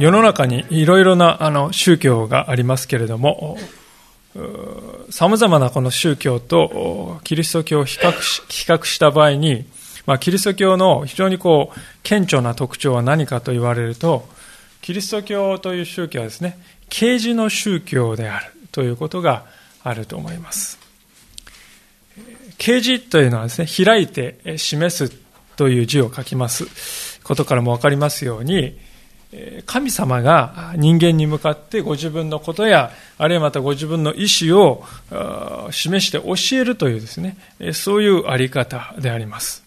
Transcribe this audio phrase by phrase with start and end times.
[0.00, 3.58] 世の中にいろいろなあの宗教がありますけれども、
[5.10, 9.66] 様々なこの宗教とキリスト教を比較し比較した場合に、
[10.06, 14.26] まあ、キリスト教の非常にこう顕著な特徴は何かと言われると、
[14.80, 16.58] キリスト教という宗教はですね、
[16.88, 19.44] 啓示の宗教であるということが
[19.84, 20.78] あると思います。
[22.56, 25.14] 啓示というのはですね、開いて示す
[25.56, 28.78] という字を書きますことからもわかりますように、
[29.64, 34.84] 神様が人間に向かってご自分のことや、あるいはまたご自分の意思を
[35.70, 37.36] 示して教えるというですね、
[37.72, 39.62] そういうあり方であります。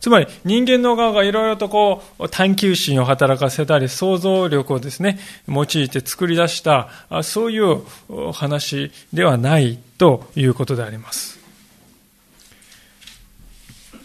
[0.00, 6.88] つまり人間の側がいろいろとこう探求心を働かせたり想像力をですね、用いて作り出した
[7.22, 7.82] そういう
[8.32, 11.37] 話ではないということであります。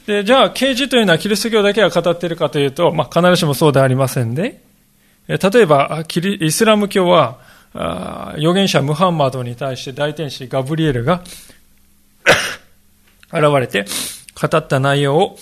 [0.05, 4.61] で、じゃあ、啓示というのはキリスト教だけが語っているかというと、まあ、必ずしもそうではありませんで、
[5.27, 7.39] 例えば、キリイスラム教は、
[7.73, 11.23] 預言者ムハンマドに対して大天使ガブリエルが
[13.33, 13.85] 現れて
[14.39, 15.39] 語った内容を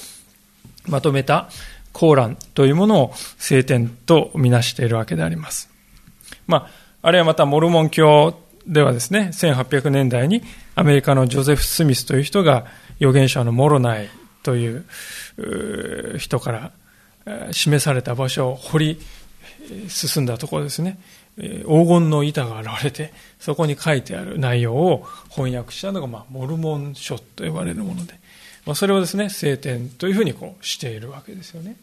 [0.88, 1.50] まとめた
[1.92, 5.70] コーランというものを聖典とみなしているわけであります。
[6.48, 6.70] ま
[7.02, 10.42] あ、あるいはまたモルモン教ではですね、1800年代に
[10.76, 12.66] アメリカのジョゼフ・スミスという人が
[13.00, 14.10] 預言者のモロナイ
[14.44, 14.86] という
[16.18, 16.52] 人か
[17.26, 19.00] ら示された場所を掘り
[19.88, 21.00] 進んだところですね。
[21.38, 28.14] 黄金の板が現れて、そこに書いてある内容を翻訳したのが、まあ、モルモン書と呼ばれるもので、
[28.66, 31.76] まあ、それをですね、聖典というふうにこうしているわけですよね。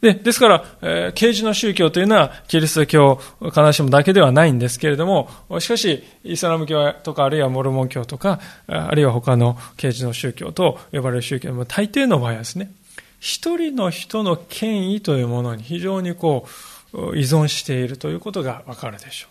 [0.00, 5.28] で、ですから、えー、啓示の宗教というのは、キリスト教、必ずしもだけではないんですけれども、
[5.58, 8.38] しかし、イスラム教とか、あるいはモルモン教とか、
[8.68, 12.70] あるいは他の啓示の宗教と呼ばれる宗教も、大抵の場合はですね、
[13.18, 16.46] 一人の人の権威というものに非常にこ
[16.92, 19.28] う、依存しているということがわかるでしょ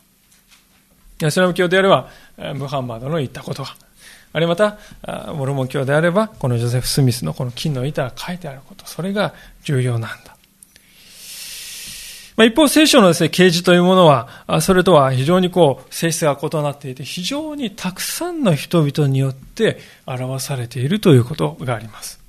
[1.23, 1.27] う。
[1.27, 2.09] イスラム教であれば、
[2.55, 3.75] ムハンマドの言ったことは、
[4.33, 10.36] あるいはまた、モルモン教であれば、このジョゼフ・スミスのこの金の板が書いてあること、それが重要なんだ。
[12.37, 22.19] まあ、一方、聖書のですね、啓示というものは、それとは非常にこう、性質が異なっていて、非常にたくさんの人々によって表されているということがあります。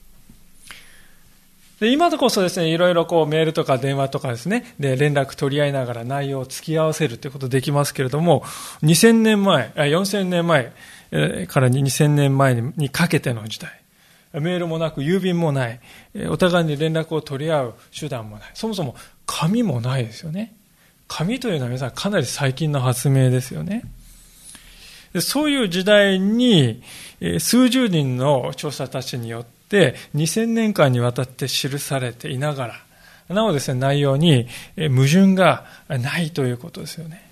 [1.79, 8.43] で今でこそですね、いろいろこうメールとか電話とかですね、で連絡取り合いながら内容を突き合わせるということできますけれども、
[8.83, 10.73] 2000年前、4000年前
[11.47, 13.71] から2000年前にかけての時代、
[14.33, 15.81] メールもなく郵便もない、
[16.31, 18.97] お互いに連絡を取り合う手段もない、そもそも
[19.29, 20.55] 紙もないですよね。
[21.07, 23.85] 紙というのは皆さんかなり最近の発明ですよね。
[25.21, 26.83] そういう時代に
[27.39, 32.75] 数十人の調査たちによって2000年間にわたって記されていなが
[33.29, 37.23] ら、なおですね、内容に矛盾がないということですよね。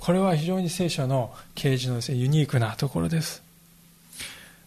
[0.00, 3.42] これは非常に聖書の啓示のですね、ユニークなところです。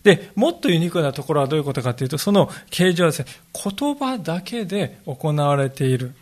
[0.03, 6.13] で、もっとユニークなところはどういうことかというと、その啓示はですね、言葉だけで行われている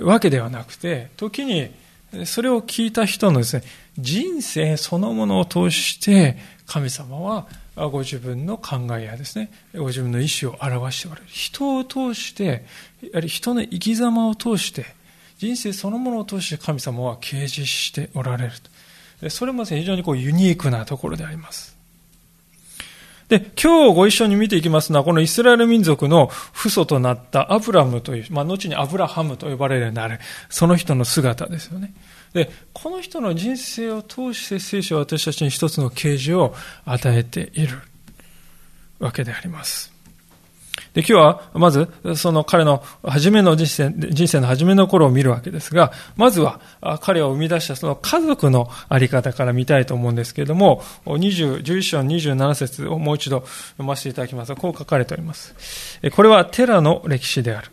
[0.00, 1.70] わけではなくて、時に
[2.24, 3.62] それを聞いた人のですね、
[3.98, 6.36] 人生そのものを通して、
[6.66, 7.46] 神様は
[7.76, 11.26] ご自分の考えやですね、ご自分の意思を表しておられる。
[11.28, 12.64] 人を通して、
[13.02, 14.86] やはり人の生き様を通して、
[15.38, 18.52] 人生そのものを通して神様は掲示しておられる
[19.20, 19.30] と。
[19.30, 21.75] それも非常にこうユニークなところであります。
[23.28, 31.92] で、今日ご一緒に見ていきますのは、このイスラエル民族の父祖となったアブラムという、まあ、後にアブラハムと呼ばれるようになる、その人の姿ですよね。
[32.34, 36.54] で、この人の人生を通して聖書は私たちに一つの啓示を
[36.84, 37.78] 与えている
[39.00, 39.95] わけであります。
[40.96, 46.58] で、今日は、まず、その彼の初めの人生、人生の初めの頃を見るわけですが、まずは、
[47.02, 53.40] 彼を生み出したその家族のあり方から見たいと思うんですけれども、20、11章27節をもう一度
[53.72, 56.00] 読ませていただきますこう書かれております。
[56.14, 57.70] これはテラの歴史である。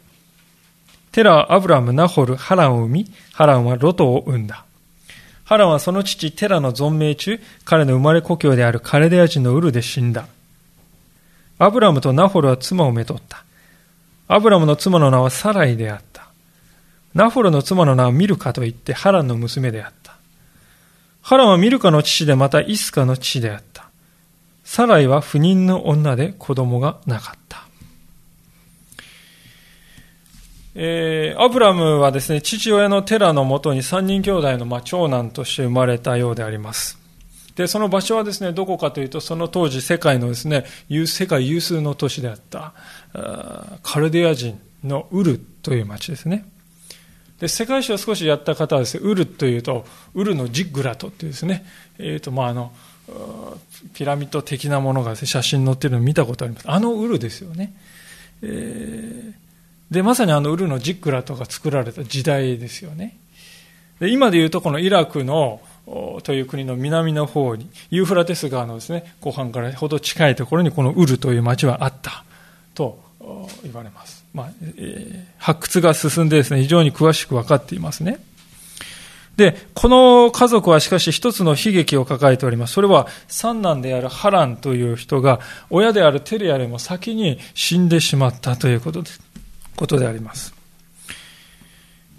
[1.14, 4.66] テラはアブラム、ナホル、ハランを生み、ハランはロトを生んだ。
[5.46, 10.28] ハランはその父テラの存命中、彼の生まれ故郷であるカレデア人のウルで死んだ。
[11.60, 13.44] アブラムとナホルは妻をめとった。
[14.28, 16.28] アブラムの妻の名はサライであった。
[17.14, 20.16] ナフォルの妻の名はミルカといってハランの娘であった。
[21.22, 23.86] ハランはミルカの父でまたイスカの父であった。
[24.64, 27.64] サライは不妊の女で子供がなかった。
[30.76, 37.03] えー、アブラムはですね、父親のテラのもとに三人兄弟のまあ長男として生まれたようであります。
[37.56, 40.66] で、その場所はですね、どこかというと、その当時世界のですね、
[41.06, 42.74] 世界有数の都市であった、
[43.84, 46.46] カルディア人のウルという町ですね。
[47.40, 49.86] で、世界史を少しやった方はですね、ウルというと、
[50.16, 51.66] ウルのジッグラトっていうですね、
[52.00, 52.72] えっ、ー、と、まあ、あの、
[53.94, 56.72] ピラミッド的なものがね、写真載ってるのを見たことあります。
[56.72, 57.74] あのウルですよね。
[58.42, 63.18] えー、で、まさにあのウルのジッグラトが作られた時代ですよね。
[64.00, 72.24] で今でいうとこのイラクのという国の南の方に、ユーフラテス川のですね、後半からほど近いところにこのウルという町はあった
[72.74, 73.00] と
[73.64, 74.24] 言われます。
[74.34, 78.20] まあえ、発掘が進んでですね、非常に詳しく分かっていますね。
[79.36, 82.74] で、この家族はしかし一つの悲劇を抱えております。
[82.74, 85.40] それは三男であるハランという人が
[85.70, 89.10] 親であるテレアよりも先に死んでしまったということで
[89.76, 90.53] ことであります。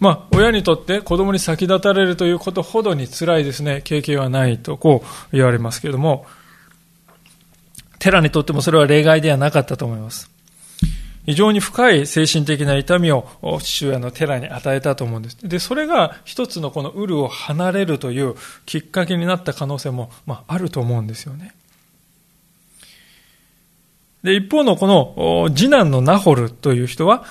[0.05, 6.27] まあ、親にとって子供に先立たれるということほどに辛いですね、経験はないとこう言われますけれども、
[8.01, 10.31] テラにとってもそれは例外ではなかったと思います。
[11.25, 13.27] 非常に深い精神的な痛みを
[13.63, 15.39] 父親のテラに与えたと思うんです。
[15.43, 18.35] で、それが一つのこのウルを離れるという
[18.67, 21.55] きっかけになった可能性も、まあ、あると思うんですよね。
[24.23, 27.25] で、一方のこの次男のナホルという人は、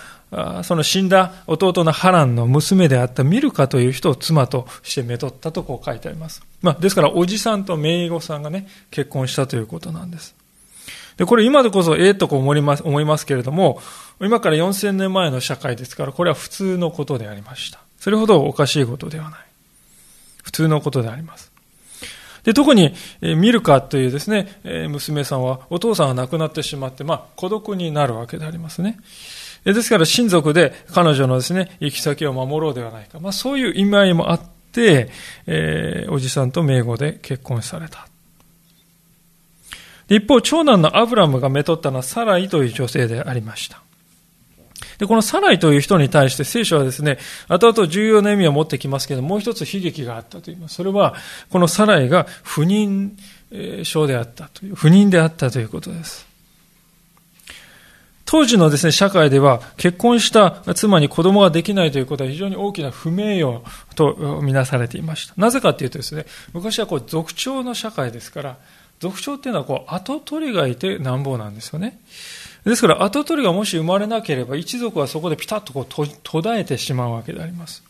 [0.64, 6.42] その死んだ弟のハランの娘であったミルカという人を妻としてめとったとこう書いてあります。
[6.62, 10.36] まあ、ですから、おじさんと姪御さんがね、結婚したということなんです。
[11.18, 13.82] で、これ今でこそええとこ思います思いますけれども、
[14.20, 17.80] 今から4000年前の社会ですから、これは普通のことでありました。
[18.00, 19.40] それほどおかしいことではない。
[20.44, 21.52] 普通のことであります。
[22.44, 24.60] で、特に、ミルカというですね、
[24.90, 29.00] 娘さんはお父さんが亡くなってしまって、まあ、孤独になるわけでありますね。
[29.72, 33.20] ですから親族で彼女のですね、行き先を守ろうではないか。
[33.20, 35.10] まあそういう意味合いもあって、
[35.48, 38.08] えー、おじさんと名簿で結婚された。
[40.10, 43.82] 一方、長男のアブラムがめとったのはサライという女性でありました。
[44.98, 47.18] で、このサライという人に対して聖書はですね、
[47.48, 50.76] 後々重要な意味を持ってきますけど、もう一つ悲劇があったと言います。
[50.76, 51.16] それは、
[51.50, 53.12] このサライが不妊
[53.84, 56.33] 症であったという、不妊であったということです。
[58.26, 63.62] 当時のですね、社会では結婚した妻に子供ができないということは非常に大きな不名誉
[63.96, 65.34] とみなされていました。
[65.38, 68.58] なぜかというとですね、昔はこう族長の社会ですから、
[69.00, 72.00] 族長っていうのはこう後取りがいてなんぼなんですよね。
[72.66, 76.06] ですから後取りがもし生まれなければ一族はそこでピタッとこう途
[76.42, 77.84] 絶えてしまうわけであります。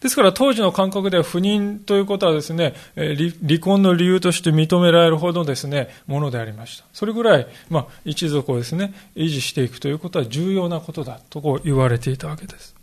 [0.00, 6.84] ですから当時の感覚では不妊ということはですね、離婚の理由として認められるほどですね、ものでありました。
[6.94, 12.74] それぐらい、まあ、一族をですね、維持していくということは重要なことだとこう言われていたわけです。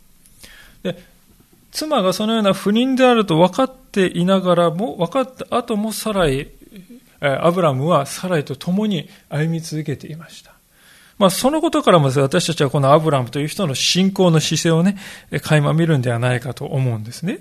[0.84, 0.96] で、
[1.72, 6.48] 妻がそのような不妊であると分かっていながらも、分かった後もサライ、
[7.20, 10.57] アブラムはサライと共に歩み続けていました。
[11.18, 14.96] まあ、そのことからも私たちはこのアブラムという人の信仰の姿勢をね、
[15.42, 17.40] 垣間見るんではないかと思うんですね。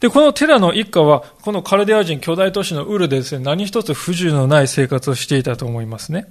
[0.00, 6.26] で、このテラの一家は、このカルデア人巨大都市のウルでですね、何一つ不自由のない生活をしていたと思いますね。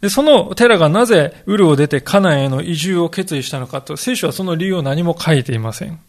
[0.00, 6.00] で、そのテラがなぜウルを出てカナンへの移住を決意したのかと、聖書はその理由を何も書いていません。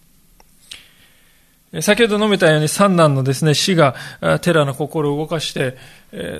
[1.81, 3.95] 先ほど述べたように三男のですね、死が
[4.41, 5.75] テラの心を動かして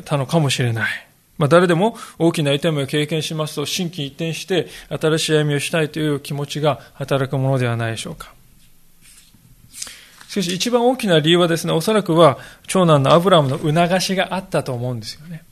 [0.05, 1.07] たのかもしれない。
[1.39, 8.33] まあ、誰でも大きな痛みを経験しますと、心機一転して新しい歩みをしたいという気持ちが働くものではないでしょうか。
[10.27, 12.37] しかし一番大きな理由はですね、おそらくは
[12.67, 15.43] 長男のアブラムの促しがあったと思うんですよね。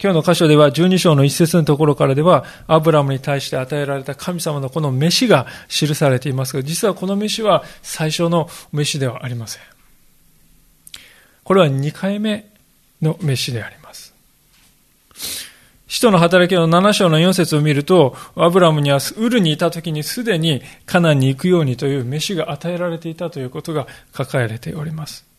[0.00, 9.62] 今日の箇所では12章の一節のところからでは、アブラムに対して与えられた神様のこの飯が記されていますが、実はこの飯は最初の飯ではありません。
[11.44, 12.46] これは2回目
[13.00, 14.14] の飯であります。
[15.88, 25.31] 使徒の働きの7章の4節を見ると、アブラムにはウルにいた時にすでにカナンに行くようにという飯が与えられていたということが書かれております。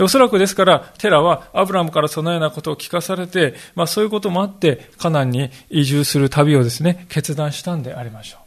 [0.00, 8.38] おそらくですから、テラはアブラムからそのようなことを聞かされて、まあそういうこともあって、カナンに移住する旅をですね、決断したんでありましょ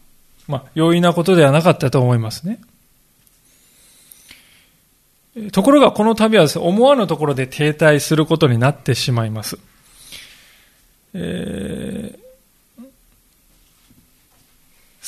[0.48, 0.52] う。
[0.52, 2.60] まあ、容易なことではなかったと思いますね。
[5.52, 9.58] ところがこの旅はね、思わぬところで停滞することになってしまいます。
[11.14, 12.21] えー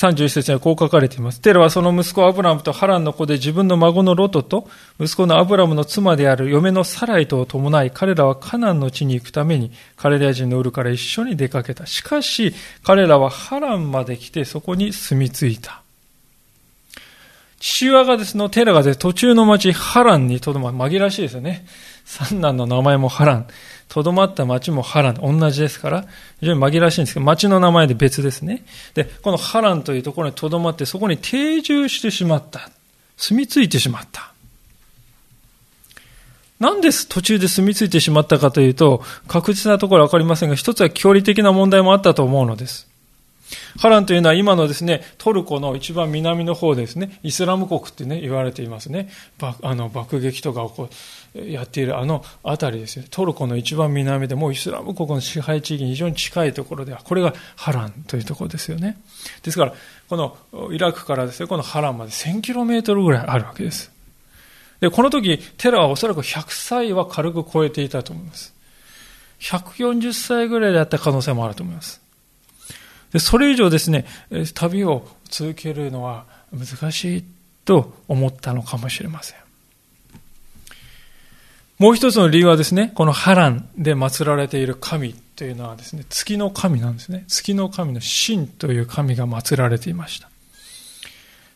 [0.03, 1.39] 31節にはこう書かれています。
[1.39, 4.67] テラはその息子アブラムとハランの子で自分の孫のロトと
[5.00, 11.86] 息子のアブラムの妻である嫁のサライとを伴い彼らはカナンの地に行くためにカレラ人のウルから一緒に出かけた。
[11.86, 15.83] しかし彼らはハランまで来てそこに住み着いた。
[17.63, 20.72] 父親がですね、テラがで、途中の町ハランにとどま。
[20.72, 21.65] 紛らわしいですよね。
[22.03, 23.48] 三男の名前もハラン。
[23.93, 25.15] とどまった町もハラン。
[25.21, 26.07] 同じですから、
[26.39, 28.65] 非常に紛らわしいんですけど、町の名前で別ですね。
[28.95, 32.71] で、このハランというところにとどまって、そこに定住してしまった。
[33.17, 34.31] 住み着いてしまった。
[36.59, 42.88] なんで途中で住み着いてしまったかというと、確実なところはわかりませんが、一つは距離的な問題もあったと思うのです。
[43.77, 49.09] ハランというのは今のですね、トルコの一番南の方ですね、イスラム国ってね、言われていますね。
[49.62, 50.89] あの、爆撃とかをこ
[51.35, 53.07] う、やっているあの辺りですね。
[53.09, 58.97] トルコの一番南でもうイスラム国の支配地域に非常に近いところでは、これがハランというところですよね。
[59.41, 59.73] ですから、
[60.09, 60.38] この
[60.71, 63.91] イラクからですね、このハランまで1000キロメートルぐらいあるわけです。
[64.79, 68.53] で、この時、テラはおそらく100歳は軽く超えていたと思います。
[69.39, 72.02] 140歳ぐらいであった可能性もあると思います。
[73.13, 74.05] でそれ以上ですね、
[74.55, 77.24] 旅を続けるのは難しい
[77.63, 79.38] と思ったのかもしれません。
[81.77, 87.25] もう一つの理由はですね、この波乱で祀られている神というのはですね、月の神なんですね。
[87.27, 90.29] 月の神の神という神が祀られていました。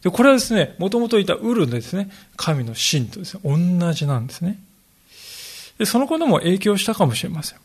[0.04, 3.42] でこれはですね、もともといたウルですね、神の神とですね、
[3.80, 4.60] 同じなんですね。
[5.80, 7.60] でそのことも影響したかもしれません。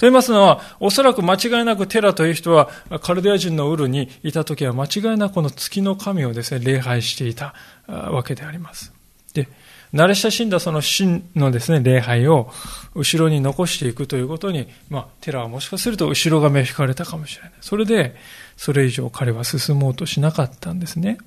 [0.00, 2.70] と言いますのは、おそらく間違いなくテラという人は、
[3.02, 7.54] カルデア人のウルにいた時は間違いなくこの月の神をですね、礼拝していた
[7.86, 8.94] わけであります。
[9.34, 9.46] で、
[9.92, 12.50] 慣れ親しんだその神のですね、礼拝を
[12.94, 17.52] 後ろに残していくということに、まあ、テラはもしかすると後ろが目引かれたかもしれない。
[17.60, 18.16] それで、
[18.56, 21.18] それ以上彼は進もうとしなかったんですね。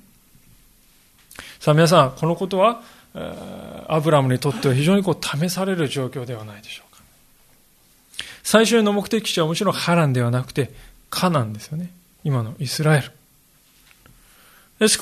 [1.60, 2.82] さあ皆さん、このことは、
[3.86, 6.93] アブラムにとっては非常にこう試される状況ではないでしょうか。
[8.44, 10.70] 最初の目的地はもちろんハランではなくて、
[11.10, 11.90] カナンですよね。
[12.22, 13.10] 今のイスラエル。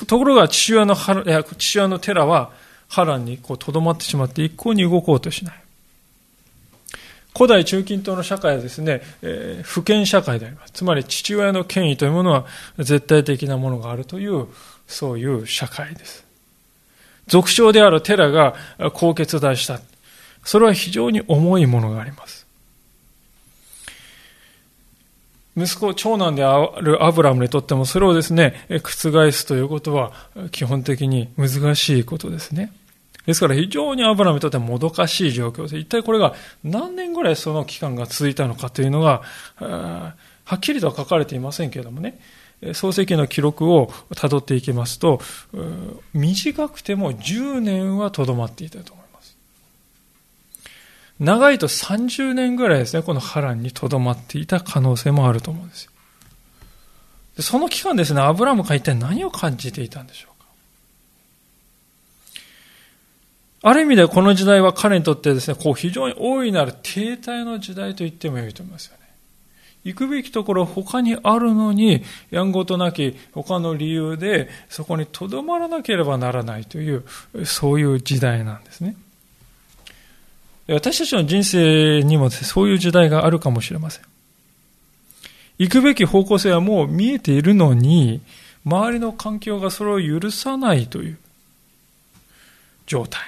[0.05, 2.51] ところが父親の父親のテラは
[2.87, 5.55] ハランにこう留まってしまって一向に動こうとしない。
[7.35, 10.71] 古代中近東の社会はですね、えー、不権社会であります。
[10.71, 12.45] つまり父親の権威というものは
[12.77, 14.47] 絶対的なものがあるという、
[14.87, 16.23] そういう社会です。
[17.27, 18.53] 俗称であるテラが
[18.93, 19.81] こう決断した。
[20.45, 22.42] それは非常に重いものがあります。
[25.55, 30.11] 息子、長男であるアブラムにとってもそれをですね、覆すということは
[30.51, 32.73] 基本的に難しいことですね。
[33.25, 36.33] ですから非常にアブラムにとってはもどかしい状況で、一体これが
[36.63, 39.21] 何年ぐらいその期間が続いたのかというのが、
[39.59, 40.15] は
[40.55, 42.19] っきりとは書かれていませんけれどもね、
[42.73, 45.21] 創世記の記録を辿っていきますと、
[46.13, 49.02] 短くても10年はとどまっていたと思います。
[51.23, 55.91] 長いと30年ぐらいですね、この波乱にとどまっていた可能性もあると思うんですよ。
[57.37, 60.47] でその期間ですね、アブラムが一体何を感じていたんでしょうか。
[63.61, 69.03] ある意味でこの時代は彼にとってですね、こう非常に大いなる停滞の時代と言ってもよいと思いますよね。
[69.85, 77.05] 行くべきところ他にあるのに、やんごとなき他の理由でそこにとどまらなければならないという、
[77.45, 78.97] そういう時代なんですね。
[80.67, 84.03] 私たちの人生にもそういう時代があるかもしれません。
[85.59, 88.21] 行くべき方向性はもう見えているのに、
[88.65, 91.17] 周りの環境がそれを許さないという
[92.87, 93.21] 状態。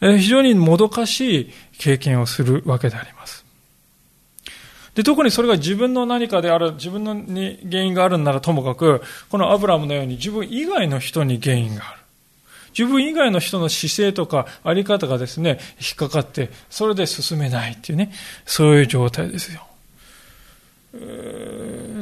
[0.00, 3.44] 非常にもどかしい経験をするわけであります。
[4.94, 12.01] で、特にそれが自分の何かである、自分のに原因があるならともかく、このアブラムのように自分以外の人に原因がある。
[12.76, 18.12] 自分以外の人の姿勢とかあり方がですね、引っかかって、それで進めないっていうね、
[18.44, 19.66] そういう状態ですよ。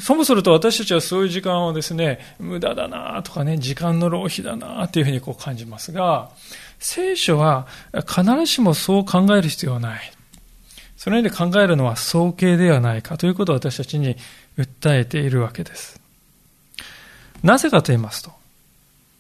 [0.00, 6.30] そもそもと私たちはそういう時間をですね、無駄だなとかね、時間の浪費だなというふうにこう感じますが、
[6.78, 7.68] 聖書は
[8.06, 10.12] 必ずしもそう考える必要はない。
[10.96, 14.16] そのように考えるのは早計ではないかということを私たちに
[14.58, 16.00] 訴えているわけです。
[17.42, 18.32] なぜかと言いますと、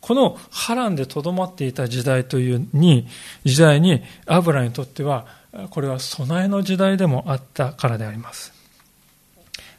[0.00, 3.06] この波乱でとどまっていた時代というに、
[3.44, 5.26] 時代にアブラにとっては、
[5.70, 8.52] これは備えの時代でもあったからであります。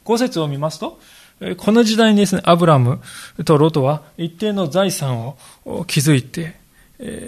[0.04, 1.00] 五節を見ますと、
[1.56, 3.00] この時代にですね、アブラム
[3.44, 5.36] とロトは一定の財産を
[5.86, 6.60] 築いて、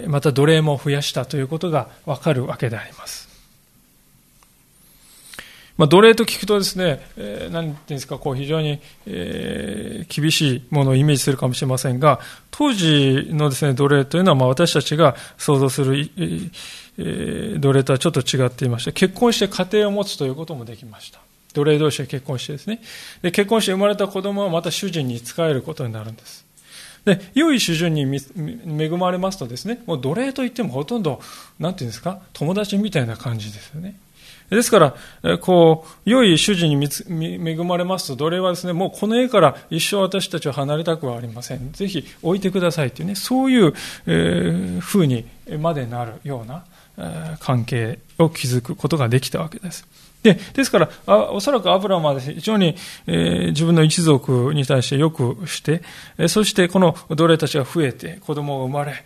[0.07, 3.24] また奴隷も増やしたということがわかるわけであります。
[5.77, 12.19] まあ、奴隷と聞くとですね、えー、なんていうんですか、こう非常に、えー、厳しいものをイメージするかもしれませんが、
[12.51, 16.09] 当時のですね、奴隷というのは、まあ、私たちが想像する、
[16.97, 21.19] えー、奴隷とはちょっと違っていまして、結婚して家庭を持つということもできました。
[21.53, 22.81] 奴隷同士で結婚してですね。
[23.21, 26.45] で、結婚して生まれた子供はまた主人に仕えることになるんです。
[27.05, 31.21] で、良い主人に恵まれますとですね、もう奴隷といってもほとんど、
[31.59, 33.95] なんていうんですか、友達みたいな感じですよね。
[34.49, 36.87] ですから、こう、良い主人に
[37.49, 41.71] 恵まれますと、奴隷はですね、もうこの家から一生私たちは離れたくはありません。
[41.71, 43.73] ぜひ置いてくださいというね、そういう、
[44.05, 45.25] えー、風に
[45.59, 46.63] までなるような、
[46.97, 49.87] えー、関係を築くことができたわけです。
[50.25, 52.75] で、ですから、あおそらくアブラムは非常に、
[53.05, 55.81] えー、自分の一族に対してよくして、
[56.27, 59.03] そしてこの奴隷たちが増えて、子供が生まれ、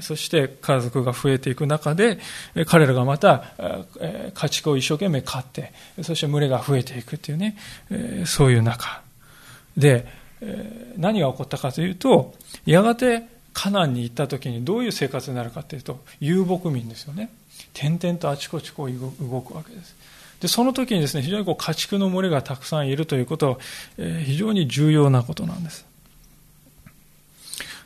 [0.00, 2.18] そして家族が増えていく中で、
[2.66, 3.44] 彼らがまた
[4.34, 7.56] 家畜を一生懸命飼って、そして群れが増えていくっていうね、
[8.26, 9.02] そういう中
[9.76, 10.06] で、
[10.96, 17.30] 何が起こったかというと、やがてカナンに行った時にどういう生活になるかというと、遊牧民ですよね。
[17.72, 19.96] 点々とあちこちこう動くわけです。
[20.40, 23.58] で、その時にですね、非常にこう家畜の群れがたくさんいるということは、
[24.24, 25.86] 非常に重要なことなんです。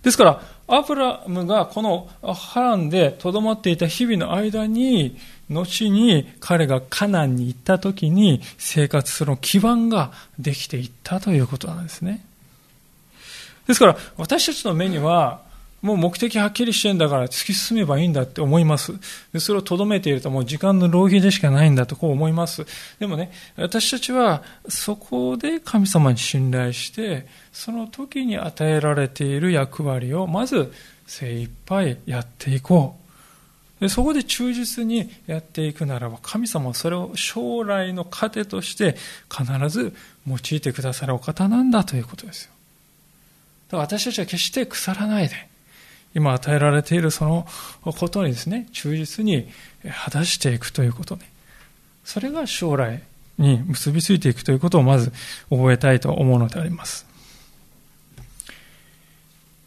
[0.02, 12.24] ですから、アブラムがこのハランでとどまっていた日々の間に、後に彼がカナンに行った時に生活する基盤ができていったということなんですね。
[13.66, 15.42] ですから、私たちの目には、
[15.82, 18.92] もう目的はっきりしてんだから突き進めばいいんだって思います。
[19.32, 22.66] でそれを留めているともう時間の浪費でしかないんだとこう思います。
[22.98, 30.72] でもね、私たちはそこで神様に信頼して、その時に与えられている役割をまず
[31.06, 33.00] 精一杯やっていこう。
[33.80, 38.94] でそこで忠実にやっていくならば、神様はそれを将来の糧として
[39.34, 39.94] 必ず
[40.28, 42.50] 用いてくださるお方なんだということですよ。
[43.68, 45.49] だから私たちは決して腐らないで、
[46.14, 47.46] 今与えられているその
[47.84, 49.48] ことにですね、忠実に
[50.04, 51.30] 果たしていくということね。
[52.04, 53.02] それが将来
[53.38, 55.12] に結びついていくということをまず
[55.48, 57.06] 覚えたいと思うのであります。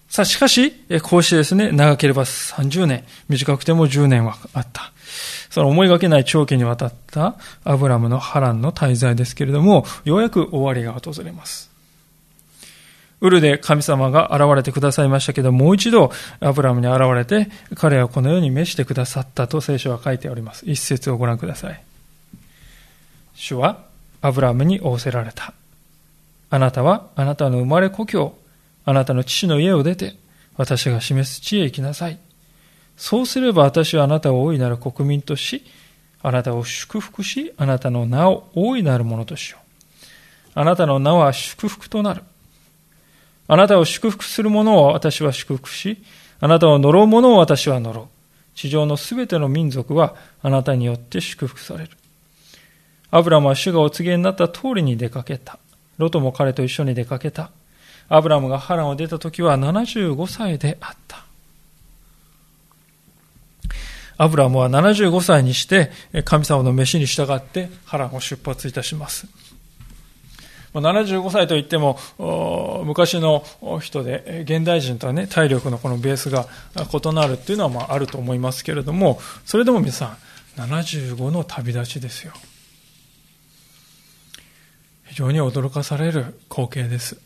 [0.09, 4.91] さあ、しかし、こうしてですね、長ければ30年、短くても10年はあった。
[5.49, 11.72] その思いがけない長期にわたったアブラムの波乱の滞在ですけれども、ようやく終わりが訪れます。
[13.23, 20.65] ウルで神様が現れてくださいましたけど、もう一度アブラムに現れて、彼はこのように召してくださったと聖書は書いております。
[20.69, 21.81] 一節をご覧ください。
[23.33, 23.85] 主は
[24.21, 25.53] アブラムに仰せられた。
[26.49, 28.35] あなたはあなたの生まれ故郷、
[28.83, 30.17] あなたの父の家を出て、
[30.57, 32.19] 私が示す地へ行きなさい。
[32.97, 35.63] そうすれば私はあなたを大いなる国民とし、
[36.21, 40.59] あなたを祝福し、あなたの名を大いなるものとしよう。
[40.59, 42.21] あなたの名は祝福となる。
[43.47, 46.01] あなたを祝福する者を私は祝福し、
[46.39, 48.07] あなたを呪う者を私は呪う。
[48.55, 51.91] 地上のすべての民族はあなたによって祝福される。
[53.11, 55.59] アブラムは主がお告げになった通りに出かけた。
[55.97, 57.51] ロトも彼と一緒に出かけた。
[58.09, 61.23] アブラムがハランを出た時は75歳であった。
[64.17, 65.91] アブラムは75歳にして
[66.25, 69.27] 神様の召しに従ってハランを出発いたします。
[70.73, 71.99] 75歳といっても、
[72.85, 73.43] 昔の
[73.81, 80.17] 人で、現代人とはね、体力のこのベースが異なるっていうのはまああると思いますけれども、それでも皆さ
[80.57, 82.33] ん、75の旅立ちですよ。
[85.05, 87.19] 非常に驚かされる光景です。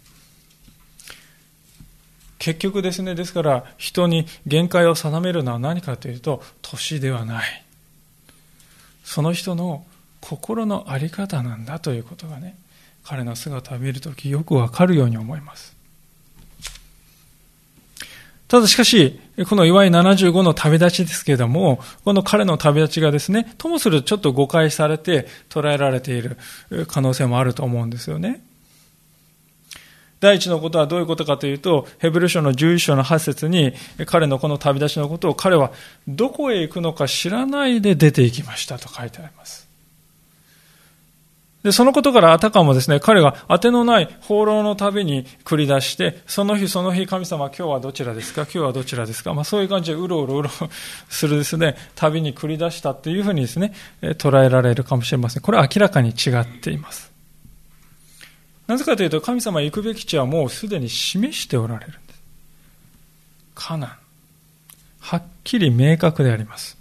[2.37, 7.63] 結局ですね、ですから人に限界を定めるのは何かというと、年ではない。
[9.03, 9.85] その人の
[10.19, 12.57] 心の在り方なんだということがね、
[13.07, 15.77] 彼の姿を見るときよくわかるように思います。
[18.49, 26.37] ただしかし、この祝い75の旅立ちですけれども、この彼の旅立ちがですね、ともするとちょっと誤解されて捉えられている
[26.87, 28.41] 可能性もあると思うんですよね。
[30.19, 33.73] 第一のことはどういうことかというと、ヘブル書の11章の8節に、
[34.05, 35.71] 彼のこの旅立ちのことを彼は
[36.07, 39.66] どこへ行くのか知らないで出て行きましたと書いてあります。
[41.67, 48.43] で、そのことからあたかもですね、彼が当てのない放浪の旅に繰り出して、その日その日神様今日はどちらですか？
[48.43, 49.33] 今日はどちらですか？
[49.33, 50.49] まあそういう感じでうろうろうろ
[51.09, 55.43] するですね、旅に繰り出したっていうふうにですね、捉えられるかもしれません。
[55.43, 57.11] これは明らかに違っています。
[58.67, 62.21] なぜかというと神様行くべき地はもうすでに示しておられるんです。
[63.55, 63.91] カナン。
[65.01, 66.76] はっきり明確であります。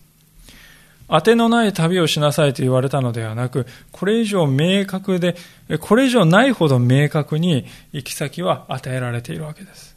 [1.08, 5.36] 当てのない旅をしなさいと言われたのではなく、これ以上明確で、
[5.80, 9.96] これ以上ないほど明確に行き先は与えられているわけです。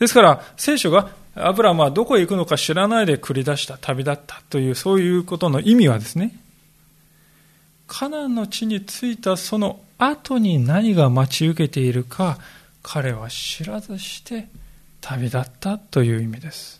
[0.00, 6.34] ですから、聖書がアブラムはどこへ行くのか知らないで繰り出した旅立ったという、そういうことの意味はですね、
[7.86, 12.38] カナンの地に着いたその後に何が待ち受けているか、
[12.82, 14.48] 彼は知らずして
[15.00, 16.77] 旅立ったという意味です。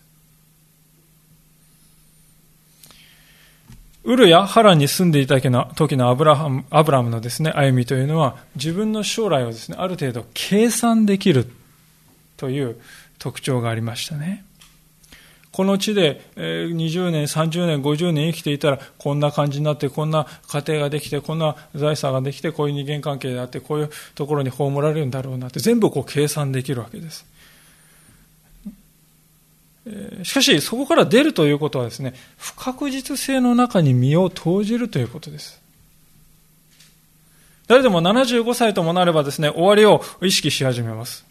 [4.09, 11.47] ウルやハランに住んでいた時のアブラハムアブラムのですね、歩みというのは、自分の将来をですね、ある程度計算できる
[12.39, 12.81] という
[13.19, 14.47] 特徴がありましたね。
[15.53, 27.27] この地で20年、30年、50年生きていたら、こんな感じになって、こんな家庭ができて、こんな財産ができて、こういう人間関係であって、こういうところに葬られるんだろうなって、全部こう計算できるわけです。
[30.23, 35.61] しかし、そこから出るということはですね、不確実性の中に身を投じるということです。
[37.67, 41.25] 誰でも75歳ともなればですね、終わりを意識し始めます。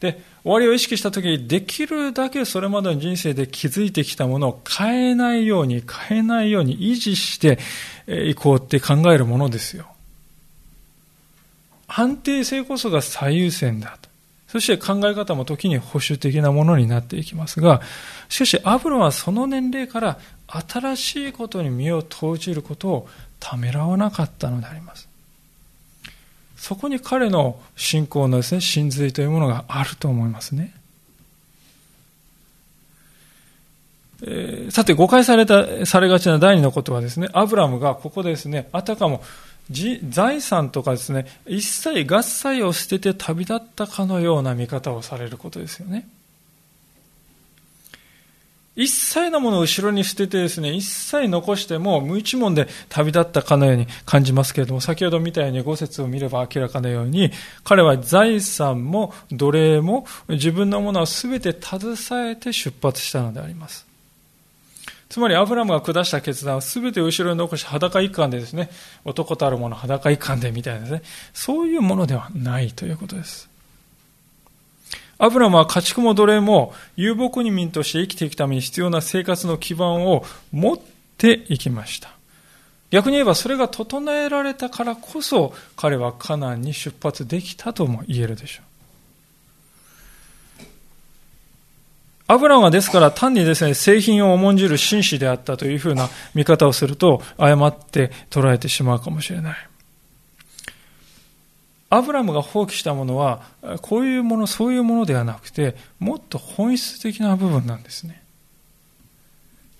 [0.00, 7.58] で、終わりを意識したときに、できるだけそれまでの人生で築いてきたものを変えないように、変えないように維持して
[8.08, 9.86] いこうって考えるものですよ。
[11.86, 14.11] 安定性こそが最優先だと。
[14.52, 17.80] そして考え方も時に保守的なものになっていきますが、
[18.28, 23.08] しかしアブロはその年齢から新しいことに身を投じることを
[23.40, 25.08] ためらわなかったのであります。
[26.58, 30.74] そこに彼の信仰のですね、真髄というものがあると思いますね。
[34.22, 39.22] えー、さて、誤解された、されがちな第二のことはですね、アブラムがここでですね、あたかも
[40.08, 46.06] 財産とかですね、一切合切を捨てて旅立ったかのような見方をされることですよね。
[48.74, 57.30] 一切のものを後ろに捨ててですね、一切残しても無一文で旅立ったかのように感じますけれども、先ほど見たように五節を見れば明らかなように、
[57.64, 63.91] 彼は財産も奴隷も自分のものを全て携えて出発したのであります。
[65.12, 68.70] つまりアブラムが下した決断は全て後ろに残し裸一貫でですね、
[69.04, 71.02] 男たるもの裸一貫でみたいなですね、
[71.34, 73.50] そういうものではないということです。
[75.18, 80.78] アブラムは家畜も奴隷も遊牧民として生きていくために必要な生活の基盤を持っ
[81.18, 82.08] ていきました。
[82.88, 88.71] 逆に言えばそれが整えられたからこそ彼はカナンに出発できたとも言えるでしょう。
[92.32, 99.56] アブラムはですから単にですね、製品を重んじる紳士であったというふうな見方をすると、誤って捉えてしまうかもしれない。
[101.90, 103.42] アブラムが放棄したものは、
[103.82, 108.22] こういうもの、そういうものではなくて、もっと本質的な部分なんですね。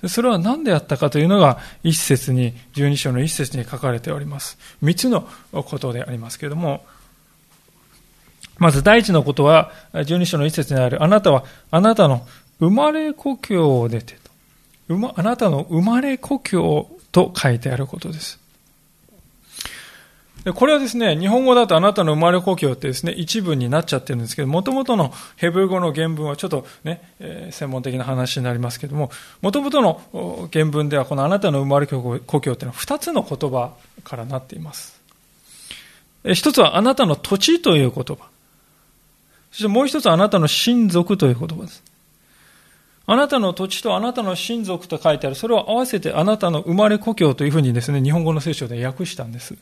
[0.02, 4.58] でそれは何であったかというのが、一節に、十二章の一節に書かれております。
[4.82, 6.84] 三つのことでありますけれども、
[8.58, 9.72] まず第一のことは、
[10.04, 12.26] 十二章の一節にある、あなたは、あなたの
[12.62, 14.14] 生まれ故郷を出て
[14.88, 14.96] と。
[14.96, 18.38] ま、あなたの生まれ故郷と書いてあることです。
[20.44, 33.72] でこれはですね、日本語だとあなたの生まれ故郷ってですね、一文になっちゃってるんですけど、もともとのヘブル語の原文はちょっとね、えー、専門的な話になりますけども、もともとの原文ではこのあなたの生まれ故郷っていうのは二つの言葉
[34.04, 35.00] からなっています。
[36.32, 38.28] 一つはあなたの土地という言葉。
[39.50, 41.82] そしてもう一つはあなたの親族という言葉です。
[43.06, 45.36] あなたの土地とあなたの親族と書いてある。
[45.36, 49.56] それを合わせてあなたの生まれ故郷というふうにですね、日本語の聖書で訳したんです。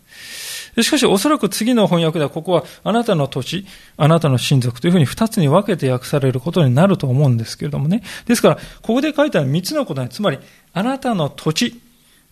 [0.80, 8.02] しかしおそらく次の翻訳ではここはあなたの土地、あなたの親族というふうに二つに分けて訳されることになると思うんですけれどもね。
[8.26, 10.38] ですから、ここで書いてある三つのことは、つまり、
[10.72, 11.80] あなたの土地、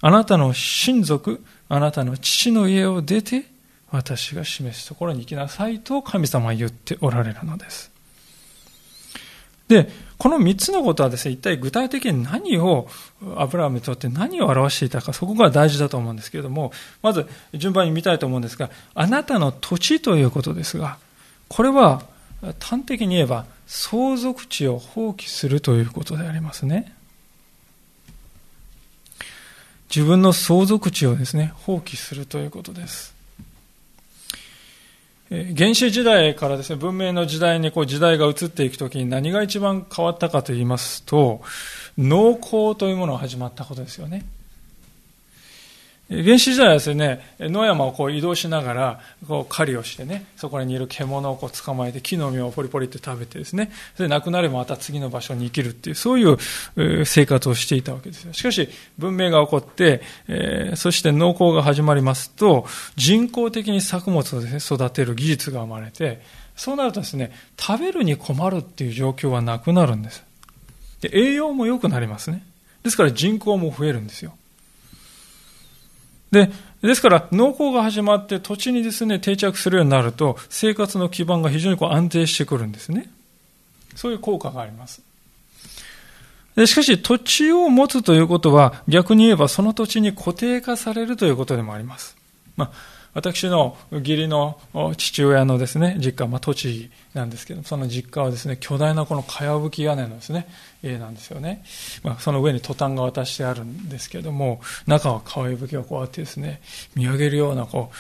[0.01, 3.45] あなたの親族、あなたの父の家を出て、
[3.91, 7.91] 私が示すところに行きなさいと神様は言っておられるのです。
[9.69, 12.89] で、この三つのことはですね、一体具体的に何を、
[13.37, 20.99] アブラハムにとって何を表していたか、そこが大事だと思うんですけれども、まず順番に見たいと思うんですが、あなたの土地ということですが、
[21.49, 22.03] これは
[22.61, 26.95] 端的に言えば、相続地を放棄するということでありますね。
[29.95, 33.18] 自分の相続地をですね、放棄するということです。
[35.31, 41.43] 原始時代からですね、文明の時代にこう時代が移っていくときに何が一番変わったかと言いますと、
[41.99, 44.25] 農耕というものが始まったことですよね。
[46.11, 58.33] 原始時代はですね、野山をこう移動しながら、こう狩りをしてね、そこにいる獣をこう捕まえて、木の実をポリポリって食べてですね、それで亡くなればまた次の場所に生きるっていう、そういう生活をしていたわけですよ。
[58.33, 62.67] しかし、文明が起こって、えー、そして農耕が始まりますと、
[62.97, 66.23] 人工的に作物をですね、育てる技術が生まれて、
[66.57, 70.25] そうなるとですね、食べるに困るっていう状況はなくなるんです。
[71.03, 72.43] で、栄養も良くなりますね。
[72.83, 74.35] ですから人口も増えるんですよ。
[76.31, 76.51] で、
[76.83, 83.11] ですから農耕が始まって土地にですね、定着するようになると、生活の基盤が非常にこう安定してくるんですね。
[83.95, 85.03] そういう効果があります。
[86.55, 92.17] でしかし、土地を持つということは、逆に言えばその土地に固定化されるということでもあります。
[92.57, 94.61] まあ私の義理の
[94.97, 100.47] 父親のですね、実家、まあ、栃木なんですけど、その実家はですね、巨大なこのかやぶき屋根のですね、
[100.83, 101.65] 家なんですよね。
[102.03, 106.61] まあ、その上にトタンが渡してあるんですけども、中はかやぶきがこうやってですね、
[106.95, 107.91] 見上げるようなこ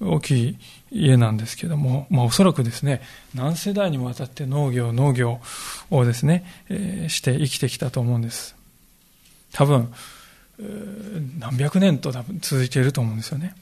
[0.00, 0.58] う、大きい
[0.90, 3.02] 家なんですけども、まあ、おそらくですね、
[3.34, 5.40] 何世代にもわたって農業、農業
[5.90, 8.56] をですね、えー、して生きてきたと思うんです。
[9.52, 9.92] 多分、
[11.38, 13.54] 何百年と多分続いていると思うんですよね。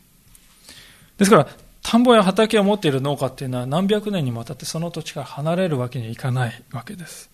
[1.23, 1.47] ですから、
[1.83, 7.31] 田んぼや畑を持っている農家っていうのは何百年にもわたってその土地から離れるわけにはいかないわけです。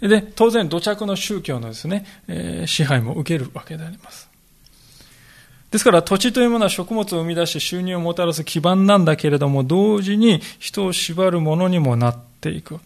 [0.00, 4.28] で、当然土着の宗教のですね、え、支配も受けるわけであります。
[5.70, 12.80] ですから土地というものは食物を生み出し収入をもたらす基盤なんだけれども、同時に人を縛るものにもなっていく。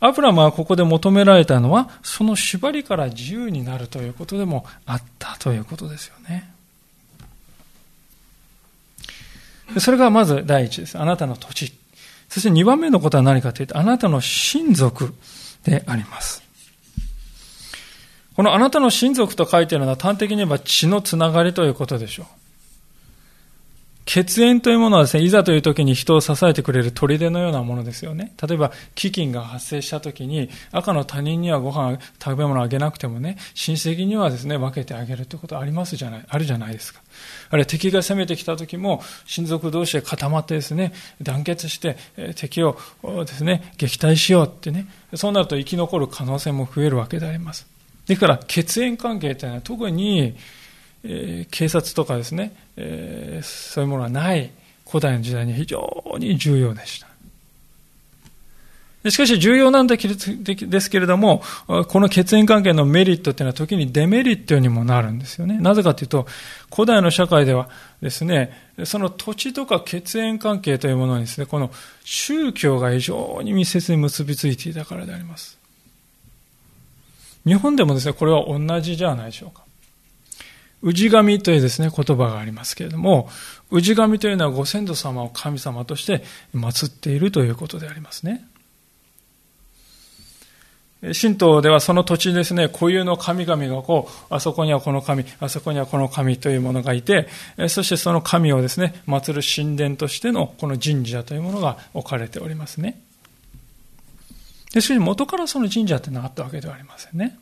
[0.00, 6.52] アブラムはここで求められたのは、その縛りから自由になるということでもあったということですよね。
[9.78, 10.98] それがまず第一です。
[10.98, 11.72] あなたの土地。
[12.28, 15.14] そして二番目のことは何かというと、あなたの親族
[15.64, 16.42] であります。
[18.34, 22.26] このあなたの親族と書いているのは端的に言えば血のつながりということでしょう。
[24.04, 28.32] 血縁というものはですね、いざという時に人を支えてくれる砦のようなものですよね。
[28.46, 37.00] 例えば、飢饉が発生した時に、赤の他人にはご飯、食べ物をあげなくてもね、親戚にはですね、分けてあげるということありますじゃない、あるじゃないですか。
[37.50, 41.96] あるいは敵が攻めてきた時も、親族同士で固まってですね、団結して、
[42.34, 47.66] 敵をですね、撃退しようってね、そうなると生き残る可能性も増えるわけであります。
[48.06, 50.34] ですから、血縁関係というのは特に、
[51.04, 54.50] えー、警察とかですね、えー、そういうものはない
[54.86, 57.12] 古代の時代に非常に重要でした。
[59.10, 61.42] しかし重要なんですけれども、
[61.88, 65.58] この血縁関係のメリットっていうのは時にデメリットにもなるんですよね。
[65.58, 66.26] なぜかというと、
[66.72, 67.68] 古代の社会では
[68.00, 68.52] ですね、
[68.84, 71.72] その土地とか血縁関係というものにですね、この
[72.04, 75.58] 宗教が非常に密接に結びついていたからであります。
[77.44, 79.61] 日本でもですね、これは同じじゃないでしょうか。
[80.84, 83.28] 氏神というですね、言葉がありますけれども、
[83.70, 88.44] 氏神というのはご先祖様を神様として祀っているということでありますね。
[91.20, 97.28] 神道ではその土地ですね、固有の神々がこう、あそこにはこの神、あそこにはこの神というものがいて、
[97.68, 103.00] そしてその神をですね、祀る神殿としてのこの神社というものが置かれておりますね。
[104.72, 107.36] でしかし元からその神社ってのがあったわけではありませんね。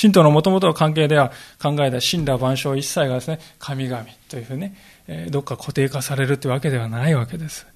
[0.00, 4.76] 神道のもともとの関係では考えた神羅万象一切がですね、神々というふうにね、
[5.30, 7.66] どっか固定化されるというわけではないわけです。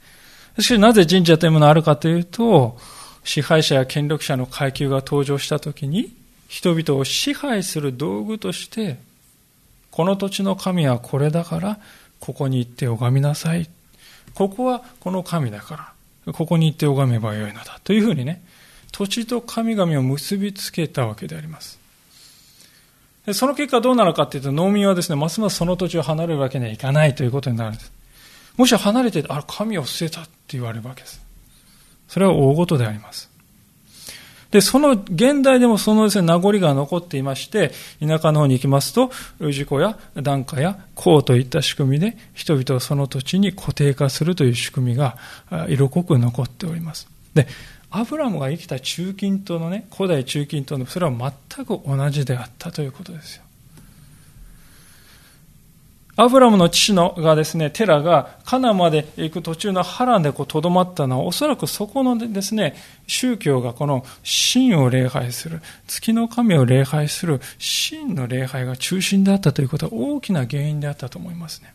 [0.61, 2.79] しかしなぜ神社というものがあるかというと、
[3.25, 6.15] 支配者や権力者の階級が登場したときに、
[6.47, 8.99] 人々を支配する道具として、
[9.91, 11.79] この土地の神はこれだから、
[12.21, 13.69] ここに行って拝みなさい。
[14.35, 15.93] ここはこの神だか
[16.27, 17.81] ら、ここに行って拝めばよいのだ。
[17.83, 18.43] というふうにね、
[18.93, 21.82] 土地と神々を結びつけたわけであります。
[23.31, 27.93] その結果どうなるかというと、農民はですね、ますますその土地を離れるわけにはいかないということになるんです。
[28.57, 31.23] もし離れて、あ、神を捨てたって言われるわけです。
[32.09, 33.31] それは大事であります。
[34.51, 45.17] で、その現代でもそのですね、名残が残っていまして、田舎の方に行きますと、氏子や檀家や公といった仕組みで、人々をその土地に固定化するという仕組みが
[45.69, 47.09] 色濃く残っております。
[47.33, 47.49] で、
[47.95, 53.43] アブラムが生きた中近東のね、古代中近東の、それは全く同じであったということですよ。
[56.17, 62.77] アブラムの父のがですね、テラがカナまで行く途中のハランでこう留まったのは、おそらくそこのですね、
[63.07, 64.05] 宗教がこの
[64.53, 67.41] 神を礼拝する、月の神を礼拝する
[67.91, 71.75] 神の礼拝が中心であったということは大きな原因であったと思いますね。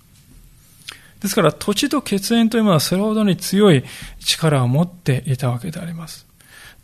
[1.22, 3.84] ですから土地と血縁というものはそれほどに強い
[4.20, 6.28] 力を持っていたわけであります。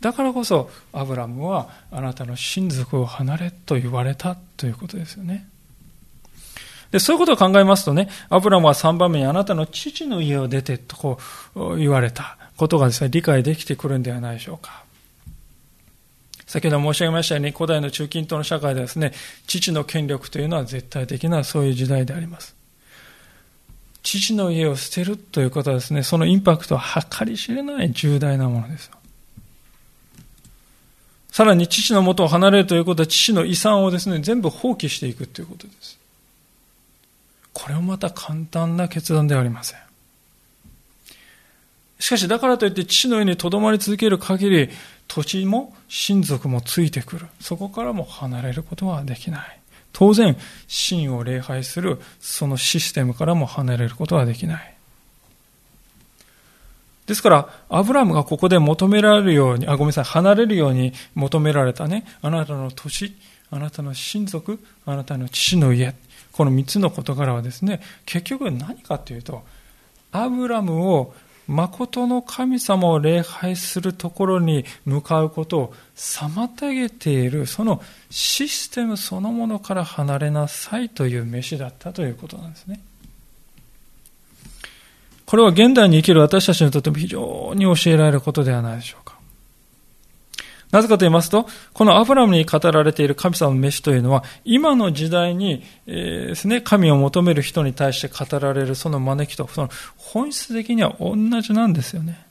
[0.00, 5.48] だからこそアブラムはあなたの親族を離れと言われたということですよね。
[6.90, 11.18] で、そういうことを考えますとね、アブラムは3番目にあなたの父の家を出てとこ
[11.54, 14.84] う言われたことがですね、理解できてくるんではないでしょうか。
[16.46, 19.12] 先ほど申し上げましたように、古代の中近東の社会ではですね、
[19.46, 22.54] 父の権力というのは絶対的なそういう時代であります。
[24.04, 28.96] 父の家を捨てるということはですね、そのインパクトは計り知れない重大なものですよ。
[31.30, 35.98] さらに父の元を離れるということは父の遺産をですね、全部放棄していくということです。
[37.54, 39.80] これもまた簡単な決断ではありません。
[41.98, 44.70] しかし、だからといって父の家に留まり続ける限り、
[45.08, 47.26] 土地も親族もついてくる。
[47.40, 49.60] そこからも離れることはできない。
[49.94, 50.36] 当然、
[50.68, 54.74] 神を礼拝するそのシステムからも離れることはできない。
[57.06, 63.14] ですから、アブラムがここで求められるように、あ、ごめんなさい、離れるように求められたね、あなたの土地、
[63.50, 65.94] あなたの親族、あなたの父の家、
[66.32, 69.44] この三つの事柄はですね、結局何かというと、
[70.10, 71.14] アブラムを
[71.46, 82.80] 誠の神様を礼拝するところに向かうことを妨げている、そのシステムそのものから離れなさいという飯だったということなんですね。
[85.26, 89.13] これは現代に生きる私たちにとっても非常に教えられることではないでしょうか。
[90.74, 102.26] なぜかと言いますと、このアブラムに語られている神様の飯というのは、今の時代に、えー、ですね、神を求める人に対して語られるその招きと、その本質的には同じなんですよね。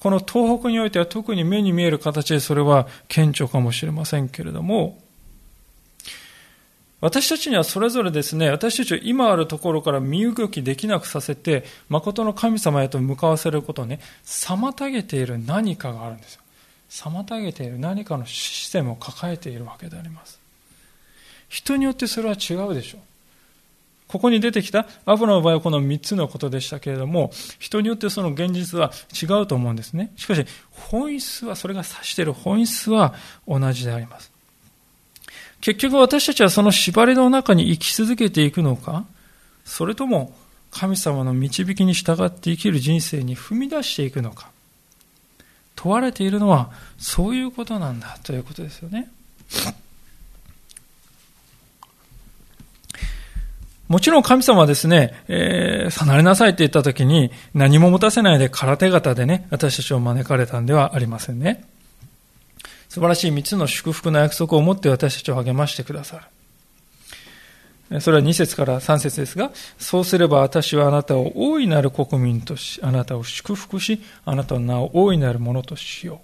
[0.00, 4.98] この東北においては特に目に見える形でそれは顕著かもしれませんけれども、
[7.00, 16.42] 私たちにはそれぞれですね、私たちを今あるところから身動きできなくさせて、誠の神様へと向かわせることをね、妨げている何かがあるんですよ。
[16.90, 20.38] 妨げている何かのシステムを抱えているわけであります。
[21.48, 23.00] 人によってそれは違うでしょう。
[24.10, 28.90] ここに出てきたアブラの場合はこの3つのことでしたけれども、人によってその現実は
[29.22, 30.12] 違うと思うんですね。
[30.16, 33.14] しかし、本質は、それが指している本質は
[33.46, 34.32] 同じであります。
[35.60, 39.04] 結局私たちはその縛りの中に生き続けていくのか？
[39.64, 40.34] それとも
[40.70, 44.50] 神様の導きに従って生きる人生に踏み出していくのか？
[45.76, 49.10] 問われているのはそういうことなんだということですよね。
[53.88, 61.64] もちろん神様はですね、えー、離れなさいって言った時に何も持たせないで空手形でね、私たちを招かれたんではありませんね。
[62.90, 66.26] 素晴らしい三つの祝福の約束を持って私たちを励ましてくださ
[67.88, 68.00] る。
[68.00, 76.18] それは2節から3節ですが、そうすれば私はあなたを大いなる国民とし、あなたを祝福し、あなたの名を大いなるものとしよう。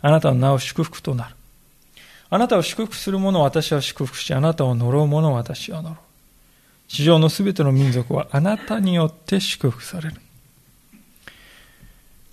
[0.00, 1.36] あなたの名を祝福となる。
[2.30, 5.98] あなたを祝福する者を私は祝福し、あなたを呪う者を私は呪う。
[6.88, 10.16] 地上のすべての民族はあなたによって祝福される。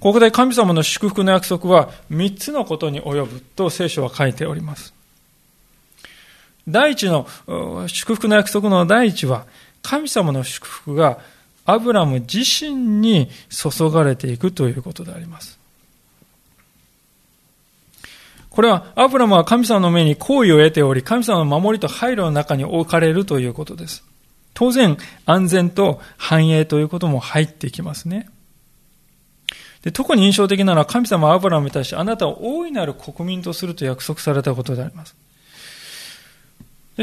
[0.06, 4.94] ここで神様の祝福の約束は3つのことに及ぶと聖書は書いております。
[6.68, 7.28] 第一の
[7.88, 9.48] 祝福の約束の第一は
[9.82, 11.18] 神様の祝福が
[11.66, 15.58] アブラム自身に注がれていくということであります。
[18.52, 24.04] これはアブラムは神様の目に好意を得ており、神様の守りと配慮の中に置かれるということです。
[24.54, 28.30] 当然、安全と繁栄ということも入ってきますね。
[29.86, 35.16] で特に印象的なのは神様はアブラムに対してあなたを大いなる国民とすると約束されたことであります。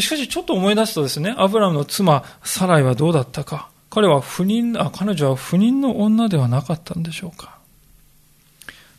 [0.01, 3.69] しかしちょっと思い出すとですね、アブラムの妻、サライはどうだったか。
[3.89, 7.59] 彼は不妊、あ、彼女は不妊の女ではなかったんでしょうか。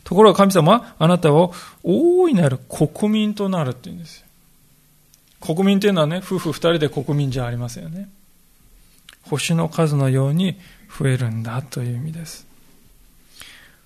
[0.06, 4.28] ところが神様はあなたを大いなる国民となるって言うんですよ。
[5.42, 8.08] 国民というのはね、夫婦二人で国民じゃありませんよね。
[9.24, 12.53] 星の数のように増えるんだという意味です。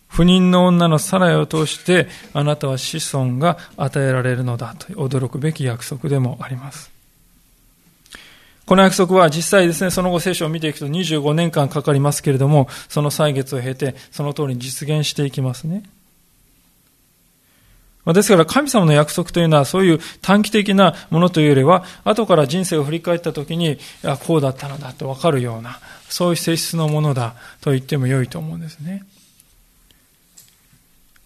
[0.08, 6.91] 不妊の女のサライを通してあなたは子孫が与えられるのだと驚くべき約束でもあります。
[8.67, 15.84] この約束は実際ですね、その後聖書を見ていくと25年間かかりますけれども、その歳月を経て、その通りに実現していきますね。
[18.13, 25.79] ですから神様の約束というのはそういう短期的なものというよりは、後から人生を振り返った時に、あこうだったのだとわかるような、
[26.10, 29.06] そういう性質のものだと言っても良いと思うんですね。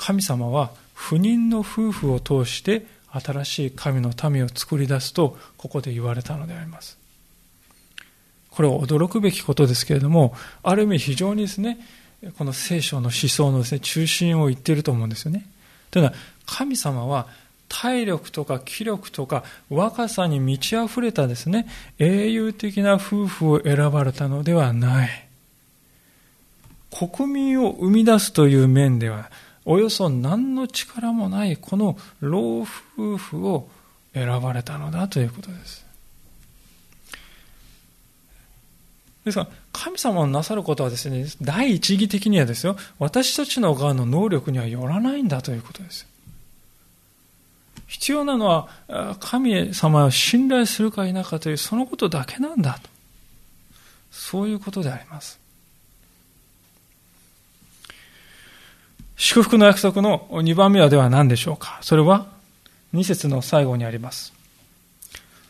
[0.02, 6.98] 神様は不妊の夫婦を通して新しい神の民を作り出すとここで言われたのであります。
[8.50, 10.34] これは驚くべきことですけれども、
[10.64, 11.78] ある意味非常にですね、
[12.38, 15.46] この聖書の思想のですね、中心を言っていると思うんですよね。
[15.92, 16.16] というのは、
[16.48, 17.28] 神様は
[17.70, 21.68] 体力とか気力とか若さに満ち溢れたですね、
[22.00, 25.28] 英雄的な夫婦を選ばれたのではない。
[26.90, 29.30] 国民を生み出すという面では、
[29.66, 33.70] およそ何の力もないこの老夫婦を
[34.14, 35.86] 選ばれたのだということです。
[39.24, 46.08] ですから、神様のなさることはですね、第一義的にはですよ、私たちの側の能力にはよらないんだということです。
[47.88, 52.90] 必要なのは、神様を信頼するか否かという、そのことだけなんだと。
[54.12, 55.41] そういうことであります。
[59.24, 61.78] 祝福の約束の2番目はでは何でしょうか？
[61.82, 62.26] それは
[62.96, 64.34] 2節の最後にあります。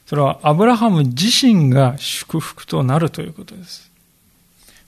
[0.08, 3.90] それはアブラハム自身が祝福となるということです。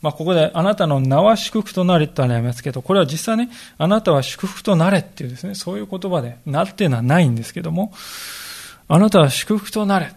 [0.01, 7.93] まあ、ここであなたの名は祝福となりとありますけど、これは実際ね、あなたは祝福となれっていうですね、そういう言葉で、なっていうのはないんですけども、
[8.89, 10.11] あなたは祝福となれ。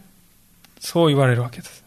[0.80, 1.84] そう言われるわけです。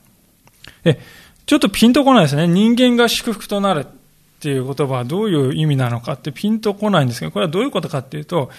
[0.86, 0.98] え、
[1.46, 2.48] ちょっとピンとこないですね。
[2.48, 3.86] 人間が祝福となれ
[4.40, 8.50] っていう言葉はどういう意味なのかってピンとこないんですけど、これはどういうことかっていうと、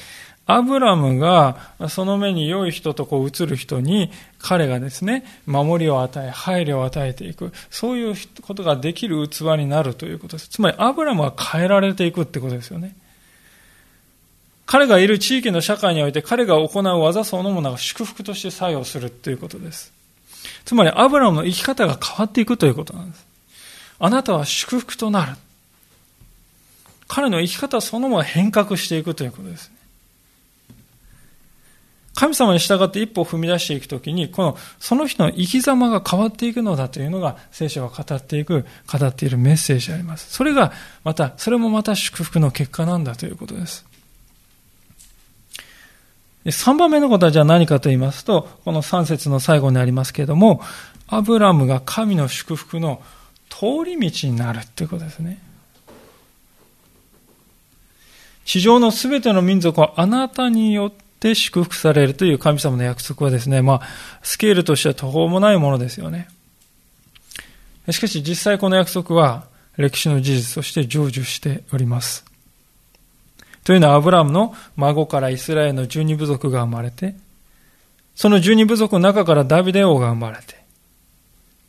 [0.44, 1.56] アブラムが
[1.88, 7.52] その目に良い人とこう映る人に彼がですね、守りを与え、配慮を与えていく。
[7.70, 10.48] そういうことができる器になるということです。
[10.48, 12.94] つまりアブラムは変えられていくってことですよね。
[14.66, 19.92] 彼がいる地域の社会において彼が行う技そのものが祝福として作用するということです。
[20.64, 23.26] つまりアブラムの生き方が変わっていくということなんです。
[23.98, 25.32] あなたは祝福となる。
[27.10, 29.68] 彼の生き方そのものが変革していくということです。
[29.68, 29.74] ね
[32.14, 40.30] 神様に従って一歩を踏み出していくときに、この、その人の生き様が変わっていくのだというのが、聖書が語っていく、語っているメッセージであります。
[40.32, 43.84] それが、また、それもまた祝福の結果なんだということです。
[46.44, 50.62] 3番目のことはじゃあ何かと言いますと、この3節の最後にありますけれども、
[51.08, 53.02] アブラムが神の祝福の
[53.48, 55.49] 通り道になるということですね。
[58.50, 63.82] 地上のすべての民族はあなたによって祝福されるという神様の約束はですね、まあ、
[64.24, 66.28] スケールとしては途方もないものですよね。
[67.90, 69.46] しかし実際この約束は
[69.76, 72.24] 歴史の事実として成就しております。
[73.62, 77.14] というのはアブラムの孫からイスラエルの十二部族が生まれて、
[78.16, 80.56] その十二部族の中からダビデ王が生まれて、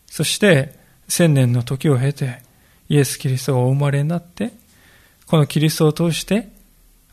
[0.08, 2.42] そして千年の時を経て
[2.90, 4.52] イエス・キリストがお生まれになって、
[5.28, 6.50] このキリストを通して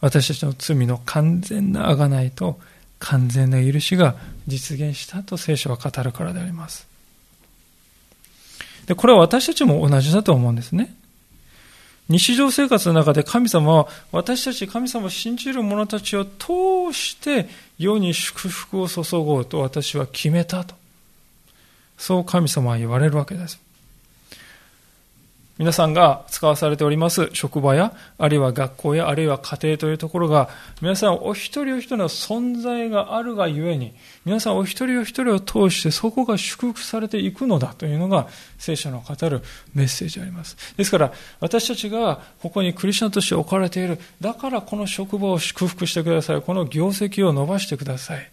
[0.00, 2.58] 私たちの罪の完全な贖いと
[2.98, 6.86] 完全な許しが実現したと聖書は語るからであります。
[8.86, 10.94] で、これは私たちも同じだと思うんですね。
[12.08, 20.74] 日常生活の中で神様は私たち神様を信じる者たちを通して世に祝福を注ごうと私は決めたと。
[21.98, 23.60] そう神様は言われるわけです。
[25.58, 30.48] 皆さんが使わされております職場や、あるいは学校や、あるいは家庭というところが、
[30.80, 33.92] 皆さんお一人お一人の存在があるがゆえに、
[34.24, 39.42] 皆さんお一人お一人を通してそこが祝福されていくのだというのが聖書の語る
[39.74, 40.56] メッセージであります。
[40.76, 46.40] ですから、私たちがここにクリスチャンとして置かれている、だからこの職場を祝福してください。
[46.40, 48.30] この業績を伸ばしてください。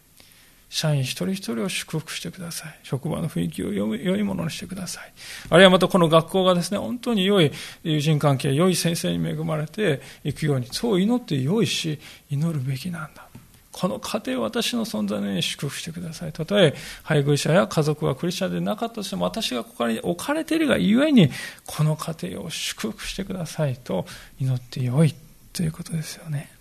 [0.75, 2.79] 社員一人一人を祝福してください。
[2.83, 5.13] 職場の雰囲気を良いものにしてください。
[5.49, 7.49] あるいはまたこの学校がですね、本当に良い
[7.85, 11.97] 友人関係、良い先生に恵まれていくように、そう祈って良いし、
[12.29, 13.25] 祈るべきなんだ。
[13.71, 16.33] この家庭を私の存在のように祝福してください。
[16.33, 21.29] たとえ配偶者や家族はクリスチャンでなかったとしても、私がここに置かれているがゆえに、
[21.65, 24.05] この家庭を祝福してくださいと
[24.41, 25.15] 祈って良い
[25.53, 26.51] ということですよね。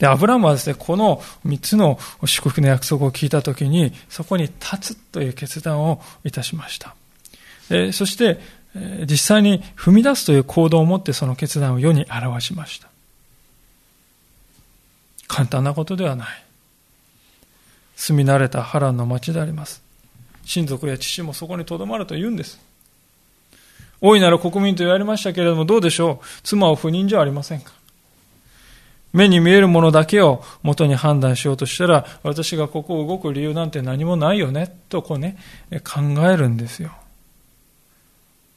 [0.00, 6.96] で、アブラムはですね、この3つの祝福の約束を聞いたときに、そこに立つという決断をいたしました。
[7.92, 8.40] そして、
[9.08, 12.88] 実際に踏み出すという行動を持ってその決断を世に表しました。
[15.28, 16.28] 簡単なことではない。
[17.94, 19.82] 住み慣れた波乱の町であります。
[20.44, 22.58] 親族や父もそこに留まると言うんです。
[24.00, 26.24] 大いなる国民と言われましたけれども、どうでしょう？
[26.42, 27.72] 妻を不妊じゃありませんか？
[29.12, 35.36] 目に見えるものだけを元に判断しようとしたら、私がここを動く理由なんて何もないよね、とこうね、
[35.84, 36.92] 考えるんですよ。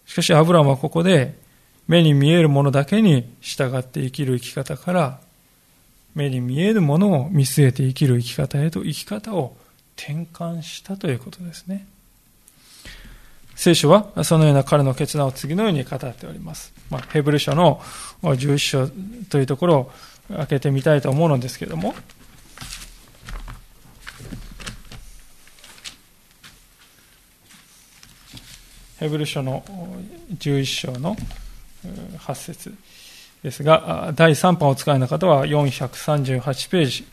[0.05, 1.41] しかし、アブラムはここで、
[1.87, 5.19] 目に見えるものだけに従って生きる生き方から、
[6.15, 9.55] 目に見えるものを見据えて生きる生き方へと生き方を
[9.97, 11.87] 転換したということですね。
[13.55, 16.73] 聖書はそのような彼の決断を次のように語っております。
[16.89, 17.81] まあ、ヘブル書の
[18.21, 18.87] 11章
[19.29, 19.91] というところを
[20.37, 21.95] 開けてみたいと思うのですけども、
[28.99, 29.63] ヘブル書の
[30.37, 31.17] 11章の
[32.19, 32.73] 8節
[33.43, 37.05] ですが、第3版お使いの方は438ページ、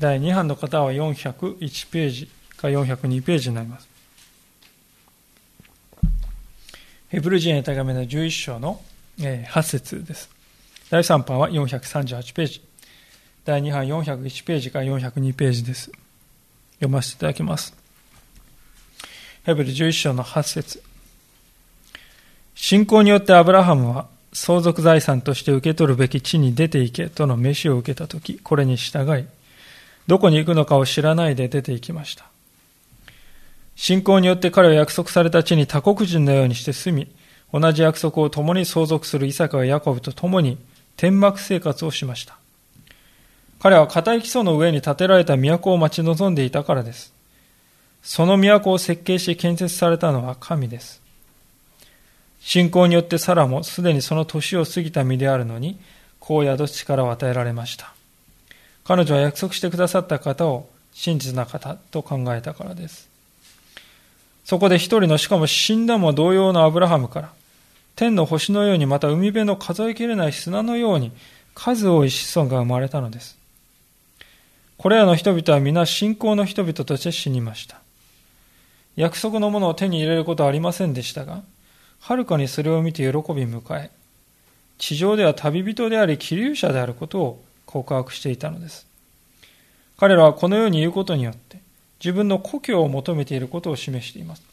[0.00, 3.88] 第2版の方は401ページか402ページになります。
[7.08, 8.80] ヘブル人へ高めの11章の
[9.18, 10.41] 8節です。
[10.92, 12.62] 第3版は438ページ。
[13.46, 15.90] 第2版401ページから402ページです。
[16.74, 17.74] 読ませていただきます。
[19.44, 20.82] ヘブル11章の8節
[22.54, 29.24] 信仰によってアブラハムは相続財産として受け取るべき地に出て行けとの召しを受けたとき、これに従い、
[30.06, 32.26] どこに行くのかを知らないで出て行きました。
[33.76, 37.10] 信仰によって彼は約束された地に他国人のようにして住み、
[37.58, 40.58] 同じ約束を共に相続するイサクやヤコブと共に
[40.96, 42.36] 天幕生活をしました。
[43.60, 47.12] 彼は固い基礎の上に建てられた都を待ち望んでいたからです。
[48.02, 51.00] その都を設計し建設されたのは神です。
[52.40, 55.78] 信仰によってサラもすでにその年を過ぎた身であるのに、
[56.18, 57.94] こう宿す力を与えられました。
[58.84, 63.08] 彼女は約束してくださった方を真実な方と考えたからです。
[64.44, 67.32] そこで一人のしかも死んだも同様のアブラハムから、
[67.96, 71.12] 天の星のようにまた海辺の数えきれない砂のように
[71.54, 73.38] 数多い子孫が生まれたのです。
[74.78, 77.80] これらの人々は皆信仰の人々として死にました。
[78.96, 81.42] 約束のものを手に入れることはありませんでしたが、
[82.00, 83.12] はるかにそれを見て喜び
[83.44, 83.90] 迎え、
[84.78, 88.86] 地上では旅人であり、気流者であることを告白していたのです。
[89.96, 91.60] 彼らはこのように言うことによって、
[92.00, 94.51] 自分の故郷を求めていることを示しています。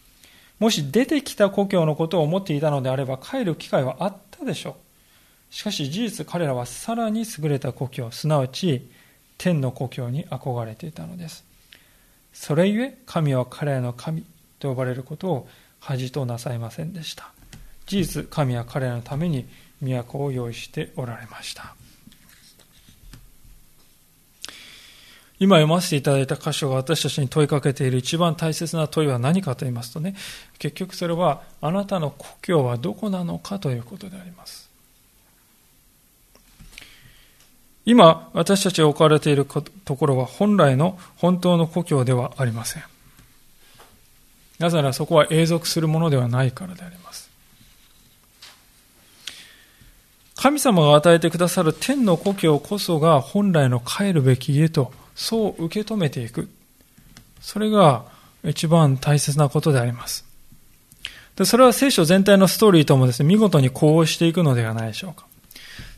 [0.60, 5.54] もし出てきた故郷のことを思っていたのであれば帰る機会はあったでしょう。
[5.54, 8.90] しかし事実彼らはさらに優れた故郷、すなわち
[9.38, 11.46] 天の故郷に憧れていたのです。
[12.34, 14.26] それゆえ神は彼らの神
[14.60, 15.48] と呼ばれることを
[15.80, 17.32] 恥となさいませんでした。
[17.86, 19.48] 事実、神は彼らのために
[19.82, 21.76] 都を用意しておられました。
[25.40, 30.16] 今読ませていただいた箇所が私たちに問いかけている一番大切な問いは何かと言いますとね、
[30.58, 34.70] 結局それはあなたの故郷はどこなのかということであります。
[37.86, 42.84] 今、私たちが置かれているところは本来の本当の故郷ではありません。
[44.60, 47.30] なぜならそこは永続するものではないからであります。
[50.36, 56.48] 神様が与えてくださる天の故郷こそが本来の帰るべき家とそう受け止めていく。
[57.42, 58.06] それが
[58.46, 60.26] 一番大切なことであります。
[61.36, 65.26] でそれは聖書全体のストーリーともですね、見事に呼応していくのではないでしょうか。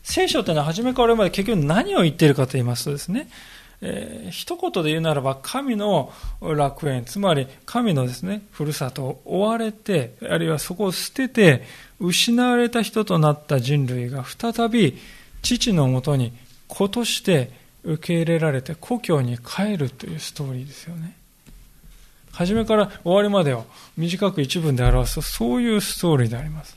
[0.02, 3.28] 聖書というのは初めからまで結局何を言っているかと言いますとですね、
[3.80, 11.62] えー、一言で言うならば神の楽園、つまり神のですね、ふるさとを追われて、あるいはそこを捨てて、
[12.00, 14.98] 失われた人となった人類が再び
[15.42, 16.32] 父のもとに
[16.66, 21.16] 子として受け入れられて故郷に帰るというストーリーですよね。
[22.32, 23.66] 初めから終わりまでを
[23.96, 26.76] 短く一文で表すとそういうストーリーであります。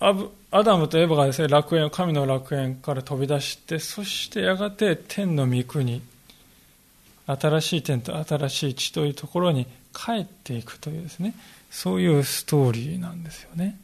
[0.00, 6.00] アブアダムとエヴァがですね、楽園、神の楽園から飛び出して、そしてやがて天の御国、
[7.26, 11.34] 新しい天と新しい地というところに帰っていくというですね、
[11.70, 13.78] そういうストーリーなんですよね。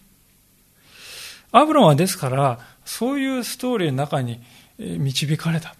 [1.52, 4.40] アブロンはですから、そういうストーリーの中に
[4.78, 5.74] 導かれた。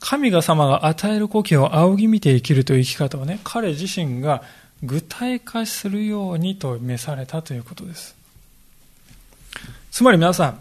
[0.00, 4.42] 神が様が与える故郷を仰ぎ見て生きるという生き方をね、彼自身が
[4.82, 8.16] 具体化するようにと召されたということです。
[9.92, 10.60] つまり皆さん、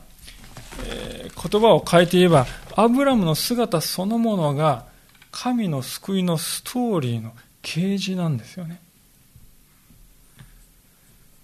[0.85, 2.45] えー、言葉を変えて言えば、
[2.75, 4.85] アブラムの姿そのものが
[5.31, 8.79] 神の救いのストーリーの啓示なんですよね。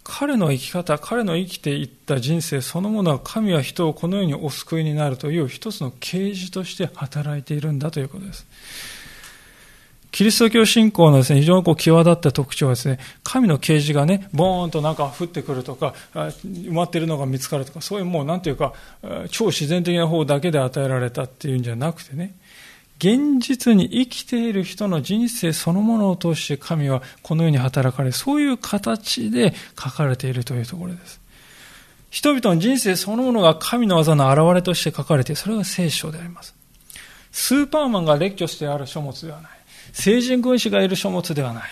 [0.10, 8.48] 彼の生き方、彼の生きていった人生そのものは神は人をこのようにお救いになるという一つの啓示として働いているんだということです。
[10.12, 18.74] キリスト教信仰のですね、非常にこう際立った特徴はですね、神の啓示がね、ボーンとなんか降ってくるとか、埋まっているのが見つかるとか、そういうもうなんていうか、
[19.30, 22.34] 超自然的な方だけで与えられたっていうんじゃなくてね、
[23.00, 31.20] 現実に生きている人の人生そのものを通して神はこのように働かれ、そういう形で書かれているというところです。
[32.10, 35.42] 人々の人生そのものが神の技の表れとして書かれている。
[35.42, 36.56] それが聖書であります。
[37.32, 39.52] スーパーマンが列挙してある書物ではない。
[39.94, 41.64] 聖人君子がいる書物ではない。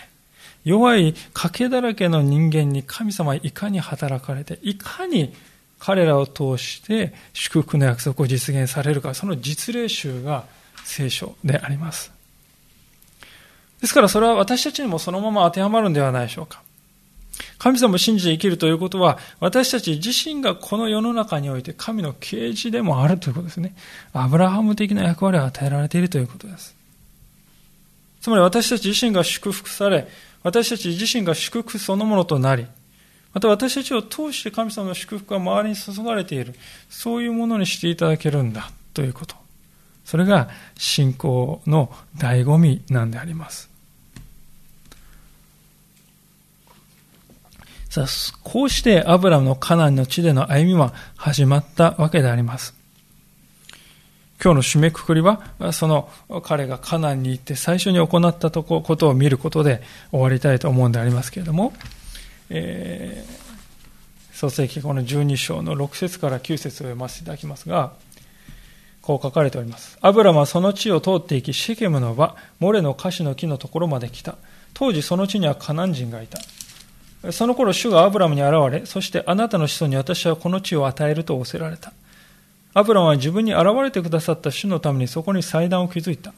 [0.63, 5.33] 弱い賭けだらけの人間に神様はいかに働かれて、いかに
[5.79, 10.45] 彼らを通して祝福の約束を実現されるか、その実例集が
[10.85, 12.11] 聖書であります。
[13.81, 16.61] ですからそれは私たちにもそのまま当てはまるんではないでしょうか。
[17.57, 23.75] 神様を信じて生きるということは、私たち自身がこの世の中において神の啓示でもあるということですね。
[24.13, 26.75] アブラハム的な役割を与えられているということです。
[28.21, 30.07] つまり私たち自身が祝福され、
[30.43, 32.67] 私たち自身が祝福そのものとなり、
[33.33, 36.55] また私たちを通して神様の祝福が周りに注がれている、
[36.89, 39.44] そういうものにしていただけるんだということ。
[40.05, 43.69] それが信仰の醍醐味なんであります。
[47.89, 48.07] さあ、
[48.43, 52.75] こうしてアブラムのカナンの地での歩みは始まったわけであります。
[54.43, 55.41] 今日の締めくくりは、
[55.71, 56.09] その
[56.43, 59.81] 彼がカナンに行って最初に行ったとこことを見ることで
[60.11, 61.73] 終わりたいと思うんでありますけれども、
[62.49, 67.93] えー、創世記この12章の6節から9節を読ませていただきますが、
[69.05, 69.97] こう書かれております。
[70.01, 74.35] アブラムはその地を通っていき、シケムの場、モレのカシの木のところまで来た。
[74.73, 77.31] 当時その地にはカナン人がいた。
[77.31, 81.93] その頃主がアブラムに現れ、そしてあなたの子孫に私はこの地を与えると仰せられた。
[82.73, 86.33] アブラムは自分に現れてくださった主のためにそこに祭壇を築いた。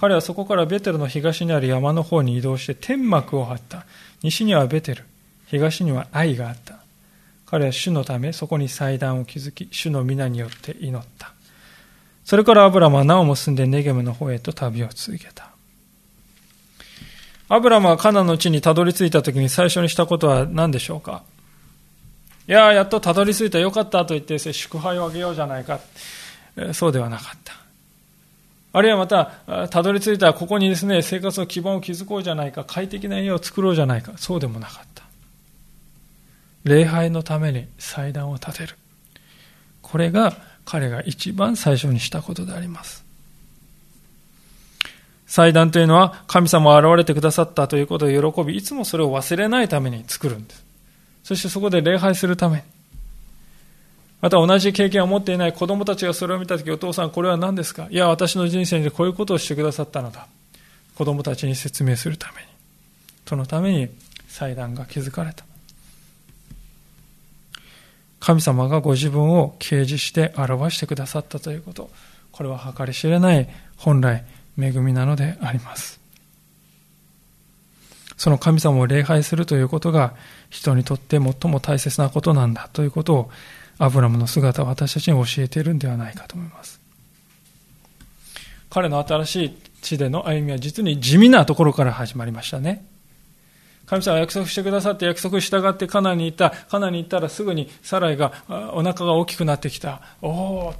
[0.00, 3.84] 彼はそこからベテルの東にある山の方に移動して天幕を張った。
[4.22, 5.04] 西にはベテル、
[5.46, 6.76] 東には愛があった。
[7.46, 11.35] 彼は主のためそこに祭壇を築き、主の皆によって祈った。
[12.26, 15.48] それからアブラムはなおも住んでネゲムの方へと旅を続けた。
[17.48, 21.22] アブラムはカナの地にたどり着いた時に最初にしたことは何でしょうか？
[22.48, 25.78] いややっとたどり着いたよかったと言って祝杯をあげようじゃないか。
[26.72, 27.54] そうではなかった。
[28.72, 35.04] あるいはまた、たどり着いたここにですね、生活の基盤を築こうじゃないか、快適な家を作ろうじゃないか、そうでもなかった。
[36.64, 38.76] 礼拝のために祭壇を建てる。
[39.80, 40.36] これが
[40.66, 43.04] 彼が一番最初にしたことであります。
[45.26, 50.64] 祭壇というのは神様が現れてくださったということを喜び、いつもそれを忘れないために作るんです。
[51.24, 52.62] そしてそこで礼拝するために。
[54.20, 57.86] また同じ経験を持っていない子供たちがそれを見たとき、お父さんこれは何ですか？
[57.90, 60.26] いや、私の人生でこういうことをしてくださったのだ。
[60.94, 62.48] 子供たちに説明するために。
[63.26, 63.88] そのために
[64.28, 65.44] 祭壇が築かれた。
[68.20, 71.90] 神様がご自分を掲示して表してくださったということ。
[72.32, 74.24] これは計り知れない本来
[74.58, 76.00] 恵みなのであります。
[78.16, 80.14] その神様を礼拝するということが
[80.48, 83.30] 人にとって最も大切なことなんだということを
[83.78, 86.80] アブラムの姿は私たちに教えているんではないかと思います。
[88.70, 92.84] 彼の新しい地での歩みは実に地味なところから始まりましたね。
[93.86, 96.50] 神様は約束してくださって約束従ってカナに行った。
[96.50, 98.32] カナに行ったらすぐにサライが
[98.72, 100.00] お腹が大きくなってきた。
[100.20, 100.74] おお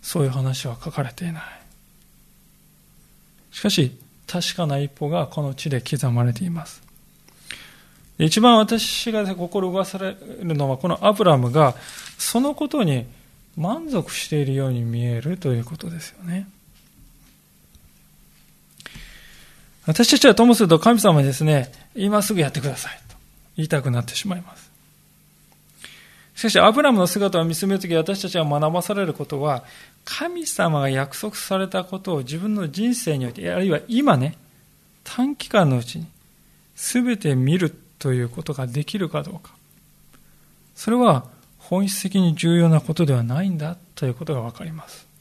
[0.00, 1.42] そういう話は書かれていない。
[3.52, 3.92] しかし、
[4.26, 6.82] 確かな一歩がこの地で刻まれています。
[8.18, 11.74] 一番私が心動かされるのは、このアブラムが
[12.18, 13.06] そのことに
[13.56, 16.48] 満足しているように見えるということですよね。
[19.86, 23.16] 私たちはともすると神様にですね、今すぐやってくださいと
[23.56, 24.70] 言いたくなってしまいます。
[26.34, 29.64] しかし、アブラムの姿を見つめるとき私たちが学ばされることは、
[30.04, 34.36] 神様が約束されたことを自分の人生において、あるいは今ね、
[35.04, 36.06] 短期間のうちに
[36.76, 39.52] 全て見るということができるかどうか。
[40.74, 41.26] それは
[41.58, 45.11] 本質的に重要なことではないんだということがわかります。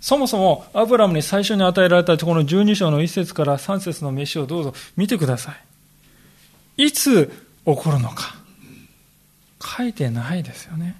[0.00, 5.52] そもそもアブラムに最初に与えられたこの12章の1節から3節の飯をどうぞ見てくださ
[6.76, 6.86] い。
[6.86, 7.32] いつ起
[7.64, 8.34] こるのか。
[9.62, 10.96] 書いてないですよね。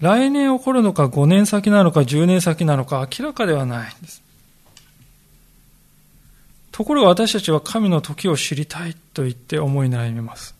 [0.00, 4.22] 来年起こるのか5年先なのか10年先なのか明らかではないんです。
[6.72, 10.54] ところが私たちは神の時を知りたいと言って思い悩みます。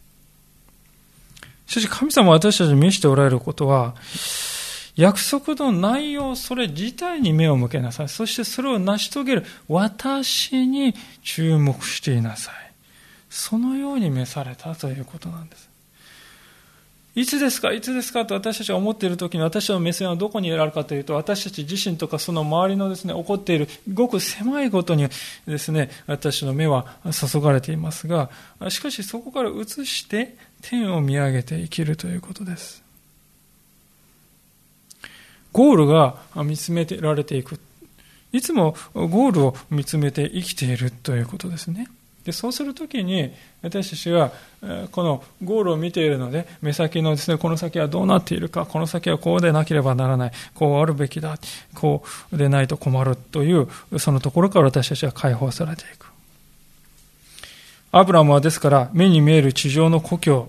[1.67, 3.95] しかし神様は私たちに召しておられることは、
[4.95, 8.09] 約束の内容、それ自体に目を向けなさい。
[8.09, 12.55] そしてそれを成し遂げる私に注目していなさい。
[13.31, 15.73] そのように召されたということなんです。
[17.15, 25.07] いつですかいつですかと私たちが思っている時に私たちの目線はどこにあるかというと私たち自身とかその周りのですね起こっているごく狭いことに
[25.47, 28.31] ですね私の目は注がれていますが
[28.71, 32.82] しかしそこから移して天を見上げて生きるということです
[35.53, 37.61] ゴールが見つめてられていく。
[38.33, 41.89] いつもゴールを見つめて生きているということですね。
[42.25, 43.33] でそうするときに
[43.63, 44.31] 私たちは
[44.93, 51.37] このゴールを見ているので目先のですねこの先はどうなっているかこの先はこうでなければならないこうあるべきだ
[51.75, 56.07] こうでないと困るというそのところから私たちは解放されていく。
[57.91, 60.49] アブラムはですから目に見える地上の故郷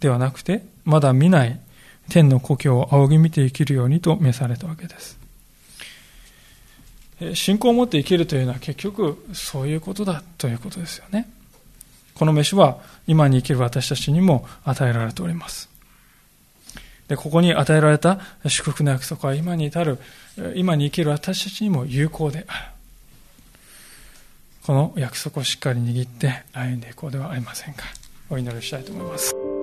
[0.00, 1.60] ではなくてまだ見ない
[2.08, 5.18] 天の故郷を仰ぎ見て生きるようにと召されたわけです
[7.34, 11.28] 信仰を持って生きるというのは結局そういうことだということですよね。
[12.14, 15.70] この飯は今に生きる私たちにも与えられております。
[17.08, 19.98] で、ここに与えられた祝福の約束は今に至る、
[20.54, 22.64] 今に生きる私たちにも有効である。
[24.64, 27.84] この約束をしっかり握って歩んでいこうではありませんか。
[28.28, 29.55] お祈りしたいと思います。